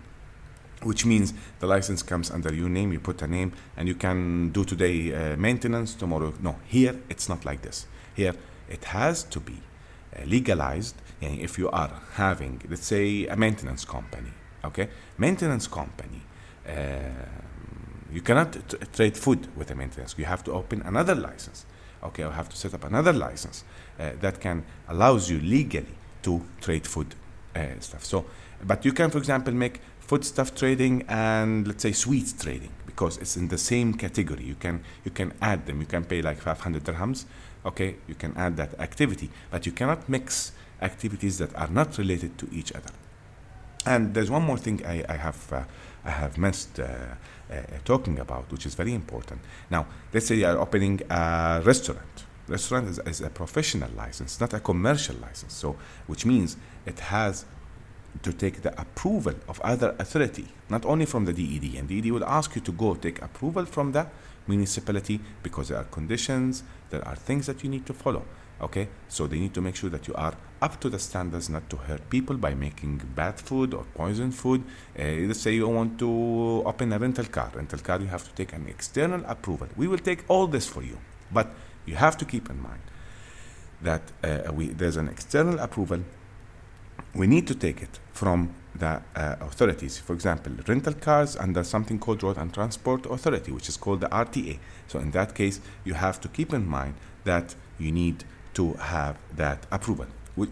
which 0.82 1.04
means 1.04 1.32
the 1.60 1.66
license 1.66 2.02
comes 2.02 2.30
under 2.30 2.52
your 2.54 2.68
name. 2.68 2.92
You 2.92 3.00
put 3.00 3.22
a 3.22 3.26
name, 3.26 3.52
and 3.76 3.88
you 3.88 3.94
can 3.94 4.50
do 4.50 4.64
today 4.64 5.14
uh, 5.14 5.36
maintenance, 5.36 5.94
tomorrow. 5.94 6.34
No, 6.40 6.56
here 6.66 6.96
it's 7.08 7.28
not 7.28 7.44
like 7.44 7.62
this. 7.62 7.86
Here 8.14 8.34
it 8.68 8.84
has 8.84 9.22
to 9.24 9.40
be 9.40 9.60
uh, 10.16 10.24
legalized 10.24 10.96
and 11.20 11.40
if 11.40 11.58
you 11.58 11.70
are 11.70 11.90
having 12.14 12.60
let's 12.68 12.86
say 12.86 13.26
a 13.26 13.36
maintenance 13.36 13.84
company 13.84 14.30
okay 14.64 14.88
maintenance 15.18 15.66
company 15.66 16.22
uh, 16.68 16.72
you 18.12 18.20
cannot 18.20 18.52
t- 18.52 18.76
trade 18.92 19.16
food 19.16 19.48
with 19.56 19.70
a 19.70 19.74
maintenance 19.74 20.14
you 20.18 20.24
have 20.24 20.42
to 20.44 20.52
open 20.52 20.82
another 20.82 21.14
license 21.14 21.66
okay 22.02 22.22
you 22.22 22.30
have 22.30 22.48
to 22.48 22.56
set 22.56 22.74
up 22.74 22.84
another 22.84 23.12
license 23.12 23.64
uh, 23.98 24.10
that 24.20 24.40
can 24.40 24.64
allows 24.88 25.30
you 25.30 25.40
legally 25.40 25.94
to 26.22 26.42
trade 26.60 26.86
food 26.86 27.14
uh, 27.54 27.60
stuff 27.80 28.04
so 28.04 28.24
but 28.64 28.84
you 28.84 28.92
can 28.92 29.10
for 29.10 29.18
example 29.18 29.52
make 29.52 29.80
food 30.06 30.24
stuff 30.24 30.54
trading 30.54 31.04
and 31.08 31.66
let's 31.66 31.82
say 31.82 31.92
sweets 31.92 32.32
trading 32.32 32.70
because 32.86 33.18
it's 33.18 33.36
in 33.36 33.48
the 33.48 33.58
same 33.58 33.92
category 33.94 34.44
you 34.44 34.54
can 34.54 34.82
you 35.04 35.10
can 35.10 35.32
add 35.42 35.66
them 35.66 35.80
you 35.80 35.86
can 35.86 36.04
pay 36.04 36.22
like 36.22 36.38
500 36.38 36.84
dirhams 36.84 37.26
okay, 37.66 37.96
you 38.06 38.14
can 38.14 38.32
add 38.36 38.56
that 38.56 38.78
activity, 38.80 39.28
but 39.50 39.66
you 39.66 39.72
cannot 39.72 40.08
mix 40.08 40.52
activities 40.80 41.38
that 41.38 41.54
are 41.56 41.68
not 41.68 41.98
related 41.98 42.38
to 42.38 42.48
each 42.52 42.72
other. 42.72 42.90
And 43.84 44.14
there's 44.14 44.30
one 44.30 44.42
more 44.42 44.58
thing 44.58 44.84
I, 44.86 45.04
I 45.08 45.16
have 45.16 45.52
uh, 45.52 45.64
I 46.04 46.10
have 46.10 46.38
missed 46.38 46.78
uh, 46.78 46.84
uh, 47.50 47.56
talking 47.84 48.20
about, 48.20 48.50
which 48.52 48.64
is 48.64 48.74
very 48.74 48.94
important. 48.94 49.40
Now, 49.70 49.86
let's 50.12 50.26
say 50.26 50.36
you 50.36 50.46
are 50.46 50.58
opening 50.58 51.00
a 51.10 51.60
restaurant. 51.64 52.24
Restaurant 52.46 52.88
is, 52.88 53.00
is 53.00 53.20
a 53.20 53.30
professional 53.30 53.90
license, 53.96 54.40
not 54.40 54.54
a 54.54 54.60
commercial 54.60 55.16
license. 55.16 55.52
So, 55.52 55.76
which 56.06 56.24
means 56.24 56.56
it 56.84 57.00
has 57.00 57.44
to 58.22 58.32
take 58.32 58.62
the 58.62 58.78
approval 58.80 59.34
of 59.48 59.60
other 59.60 59.94
authority, 59.98 60.46
not 60.68 60.84
only 60.84 61.06
from 61.06 61.24
the 61.24 61.32
DED. 61.32 61.78
And 61.78 61.88
DED 61.88 62.10
will 62.10 62.24
ask 62.24 62.54
you 62.54 62.60
to 62.62 62.72
go 62.72 62.94
take 62.94 63.22
approval 63.22 63.64
from 63.64 63.92
the 63.92 64.06
municipality 64.46 65.20
because 65.42 65.68
there 65.68 65.78
are 65.78 65.84
conditions, 65.84 66.62
there 66.90 67.06
are 67.06 67.16
things 67.16 67.46
that 67.46 67.62
you 67.64 67.70
need 67.70 67.86
to 67.86 67.92
follow. 67.92 68.24
Okay, 68.58 68.88
so 69.08 69.26
they 69.26 69.38
need 69.38 69.52
to 69.52 69.60
make 69.60 69.76
sure 69.76 69.90
that 69.90 70.08
you 70.08 70.14
are 70.14 70.34
up 70.62 70.80
to 70.80 70.88
the 70.88 70.98
standards, 70.98 71.50
not 71.50 71.68
to 71.68 71.76
hurt 71.76 72.08
people 72.08 72.36
by 72.38 72.54
making 72.54 73.02
bad 73.14 73.38
food 73.38 73.74
or 73.74 73.84
poison 73.94 74.32
food. 74.32 74.64
Uh, 74.98 75.02
let's 75.28 75.40
say 75.40 75.52
you 75.52 75.68
want 75.68 75.98
to 75.98 76.62
open 76.64 76.90
a 76.92 76.98
rental 76.98 77.26
car. 77.26 77.52
Rental 77.54 77.78
car, 77.80 78.00
you 78.00 78.06
have 78.06 78.24
to 78.24 78.34
take 78.34 78.54
an 78.54 78.66
external 78.66 79.22
approval. 79.26 79.68
We 79.76 79.88
will 79.88 79.98
take 79.98 80.24
all 80.28 80.46
this 80.46 80.66
for 80.66 80.82
you, 80.82 80.96
but 81.30 81.50
you 81.84 81.96
have 81.96 82.16
to 82.16 82.24
keep 82.24 82.48
in 82.48 82.62
mind 82.62 82.80
that 83.82 84.02
uh, 84.24 84.50
we, 84.52 84.68
there's 84.68 84.96
an 84.96 85.08
external 85.08 85.58
approval. 85.58 86.00
We 87.16 87.26
need 87.26 87.46
to 87.46 87.54
take 87.54 87.80
it 87.80 87.98
from 88.12 88.54
the 88.74 89.00
uh, 89.14 89.36
authorities. 89.40 89.98
For 89.98 90.12
example, 90.12 90.52
rental 90.68 90.92
cars 90.92 91.34
under 91.34 91.64
something 91.64 91.98
called 91.98 92.22
Road 92.22 92.36
and 92.36 92.52
Transport 92.52 93.06
Authority, 93.06 93.52
which 93.52 93.70
is 93.70 93.78
called 93.78 94.02
the 94.02 94.08
RTA. 94.08 94.58
So 94.86 94.98
in 94.98 95.12
that 95.12 95.34
case, 95.34 95.60
you 95.84 95.94
have 95.94 96.20
to 96.20 96.28
keep 96.28 96.52
in 96.52 96.66
mind 96.66 96.94
that 97.24 97.54
you 97.78 97.90
need 97.90 98.24
to 98.54 98.74
have 98.74 99.16
that 99.34 99.66
approval. 99.70 100.06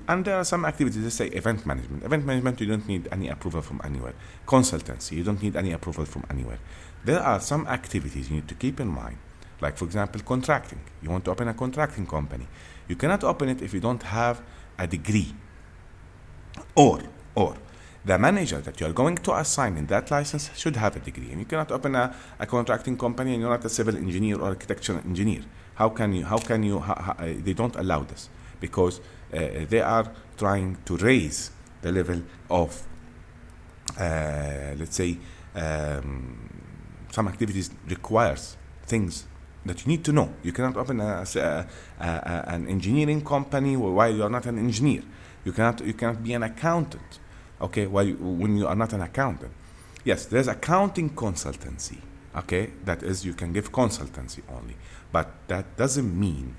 And 0.08 0.24
there 0.24 0.36
are 0.36 0.44
some 0.44 0.64
activities, 0.64 1.02
let's 1.02 1.16
say 1.16 1.26
event 1.26 1.66
management. 1.66 2.02
Event 2.02 2.24
management, 2.24 2.58
you 2.62 2.66
don't 2.66 2.88
need 2.88 3.08
any 3.12 3.28
approval 3.28 3.60
from 3.60 3.82
anywhere. 3.84 4.14
Consultancy, 4.46 5.12
you 5.12 5.22
don't 5.22 5.42
need 5.42 5.56
any 5.56 5.72
approval 5.72 6.06
from 6.06 6.24
anywhere. 6.30 6.58
There 7.04 7.20
are 7.20 7.40
some 7.40 7.66
activities 7.66 8.30
you 8.30 8.36
need 8.36 8.48
to 8.48 8.54
keep 8.54 8.80
in 8.80 8.88
mind, 8.88 9.18
like, 9.60 9.76
for 9.76 9.84
example, 9.84 10.22
contracting. 10.22 10.80
You 11.02 11.10
want 11.10 11.26
to 11.26 11.30
open 11.30 11.48
a 11.48 11.54
contracting 11.54 12.06
company. 12.06 12.46
You 12.88 12.96
cannot 12.96 13.22
open 13.22 13.50
it 13.50 13.60
if 13.60 13.74
you 13.74 13.80
don't 13.80 14.02
have 14.04 14.40
a 14.78 14.86
degree. 14.86 15.34
Or, 16.74 17.00
or, 17.34 17.56
the 18.04 18.18
manager 18.18 18.60
that 18.60 18.80
you 18.80 18.86
are 18.86 18.92
going 18.92 19.16
to 19.16 19.32
assign 19.34 19.78
in 19.78 19.86
that 19.86 20.10
license 20.10 20.50
should 20.54 20.76
have 20.76 20.96
a 20.96 20.98
degree. 20.98 21.30
And 21.30 21.40
you 21.40 21.46
cannot 21.46 21.72
open 21.72 21.94
a, 21.94 22.14
a 22.38 22.46
contracting 22.46 22.98
company 22.98 23.32
and 23.32 23.40
you're 23.40 23.50
not 23.50 23.64
a 23.64 23.70
civil 23.70 23.96
engineer 23.96 24.38
or 24.38 24.48
architectural 24.48 24.98
engineer. 24.98 25.42
How 25.76 25.88
can 25.88 26.12
you? 26.12 26.24
How 26.24 26.38
can 26.38 26.62
you? 26.62 26.80
How, 26.80 26.94
how, 26.94 27.12
uh, 27.12 27.32
they 27.38 27.54
don't 27.54 27.74
allow 27.76 28.00
this 28.00 28.28
because 28.60 29.00
uh, 29.32 29.64
they 29.68 29.80
are 29.80 30.12
trying 30.36 30.76
to 30.84 30.96
raise 30.98 31.50
the 31.80 31.92
level 31.92 32.22
of, 32.50 32.86
uh, 33.98 34.74
let's 34.76 34.96
say, 34.96 35.16
um, 35.54 36.50
some 37.10 37.28
activities 37.28 37.70
requires 37.88 38.56
things 38.86 39.26
that 39.64 39.84
you 39.84 39.88
need 39.88 40.04
to 40.04 40.12
know. 40.12 40.34
You 40.42 40.52
cannot 40.52 40.76
open 40.76 41.00
a, 41.00 41.24
a, 41.36 41.66
a, 42.00 42.44
an 42.48 42.68
engineering 42.68 43.24
company 43.24 43.76
while 43.76 44.14
you 44.14 44.22
are 44.22 44.30
not 44.30 44.46
an 44.46 44.58
engineer. 44.58 45.02
You 45.44 45.52
cannot 45.52 45.84
you 45.84 45.94
cannot 45.94 46.22
be 46.22 46.32
an 46.32 46.42
accountant. 46.42 47.18
Okay, 47.60 47.86
well 47.86 48.06
you, 48.06 48.16
when 48.16 48.56
you 48.56 48.66
are 48.66 48.74
not 48.74 48.92
an 48.92 49.02
accountant. 49.02 49.52
Yes, 50.04 50.26
there's 50.26 50.48
accounting 50.48 51.10
consultancy. 51.10 51.98
Okay, 52.36 52.70
that 52.84 53.02
is 53.02 53.24
you 53.24 53.32
can 53.34 53.52
give 53.52 53.70
consultancy 53.70 54.42
only, 54.50 54.76
but 55.12 55.30
that 55.48 55.76
doesn't 55.76 56.18
mean 56.18 56.56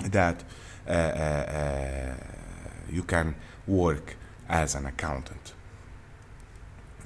that 0.00 0.42
uh, 0.88 0.90
uh, 0.90 0.94
uh, 0.94 2.14
you 2.90 3.02
can 3.02 3.34
work 3.66 4.16
as 4.48 4.74
an 4.74 4.86
accountant. 4.86 5.52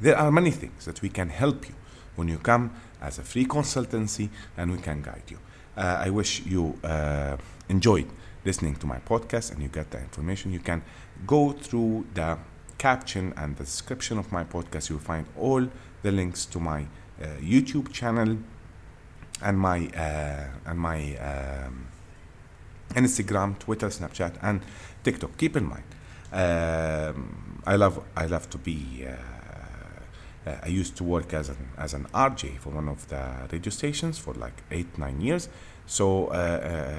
There 0.01 0.17
are 0.17 0.31
many 0.31 0.51
things 0.51 0.85
that 0.85 1.03
we 1.03 1.09
can 1.09 1.29
help 1.29 1.69
you 1.69 1.75
when 2.17 2.29
you 2.29 2.39
come 2.39 2.73
as 3.01 3.19
a 3.19 3.23
free 3.23 3.45
consultancy 3.47 4.29
and 4.57 4.71
we 4.71 4.79
can 4.79 5.03
guide 5.03 5.25
you. 5.29 5.39
Uh, 5.77 6.03
I 6.05 6.11
wish 6.11 6.45
you 6.45 6.79
uh, 6.85 7.37
enjoyed 7.69 8.09
listening 8.45 8.77
to 8.77 8.87
my 8.87 8.99
podcast 8.99 9.53
and 9.53 9.63
you 9.63 9.69
get 9.69 9.91
the 9.91 9.99
information. 9.99 10.53
You 10.53 10.61
can 10.61 10.83
go 11.27 11.53
through 11.53 12.07
the 12.15 12.39
caption 12.79 13.35
and 13.37 13.57
the 13.57 13.65
description 13.65 14.19
of 14.19 14.33
my 14.33 14.45
podcast. 14.45 14.89
You'll 14.89 14.99
find 14.99 15.27
all 15.39 15.69
the 16.03 16.13
links 16.13 16.47
to 16.47 16.59
my 16.59 16.87
uh, 17.21 17.27
YouTube 17.41 17.93
channel 17.93 18.39
and 19.43 19.59
my 19.59 19.89
uh, 19.89 20.47
and 20.67 20.79
my 20.79 21.17
um, 21.17 21.87
Instagram, 22.95 23.59
Twitter, 23.59 23.89
Snapchat, 23.89 24.35
and 24.43 24.61
TikTok. 25.05 25.37
Keep 25.37 25.57
in 25.57 25.65
mind, 25.65 25.85
um, 26.33 27.63
I 27.67 27.77
love 27.77 28.03
I 28.17 28.27
love 28.27 28.49
to 28.51 28.59
be. 28.59 29.07
Uh, 29.07 29.17
uh, 30.47 30.57
I 30.63 30.69
used 30.69 30.97
to 30.97 31.05
work 31.05 31.35
as 31.35 31.51
an 31.51 31.69
as 31.77 31.93
an 31.93 32.07
RJ 32.15 32.59
for 32.59 32.71
one 32.71 32.89
of 32.89 33.09
the 33.09 33.23
radio 33.53 33.71
stations 33.71 34.19
for 34.19 34.33
like 34.35 34.63
eight 34.71 34.97
nine 34.99 35.21
years. 35.21 35.49
So 35.91 36.29
uh, 36.29 36.31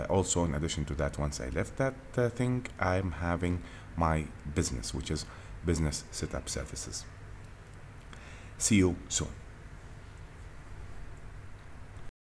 uh, 0.09 0.13
also 0.13 0.43
in 0.43 0.53
addition 0.53 0.83
to 0.83 0.93
that, 0.95 1.17
once 1.17 1.39
I 1.39 1.47
left 1.47 1.77
that 1.77 1.93
uh, 2.17 2.27
thing, 2.27 2.67
I'm 2.77 3.13
having 3.13 3.63
my 3.95 4.25
business, 4.53 4.93
which 4.93 5.09
is 5.09 5.25
business 5.65 6.03
setup 6.11 6.49
services. 6.49 7.05
See 8.57 8.75
you 8.75 8.97
soon. 9.07 9.29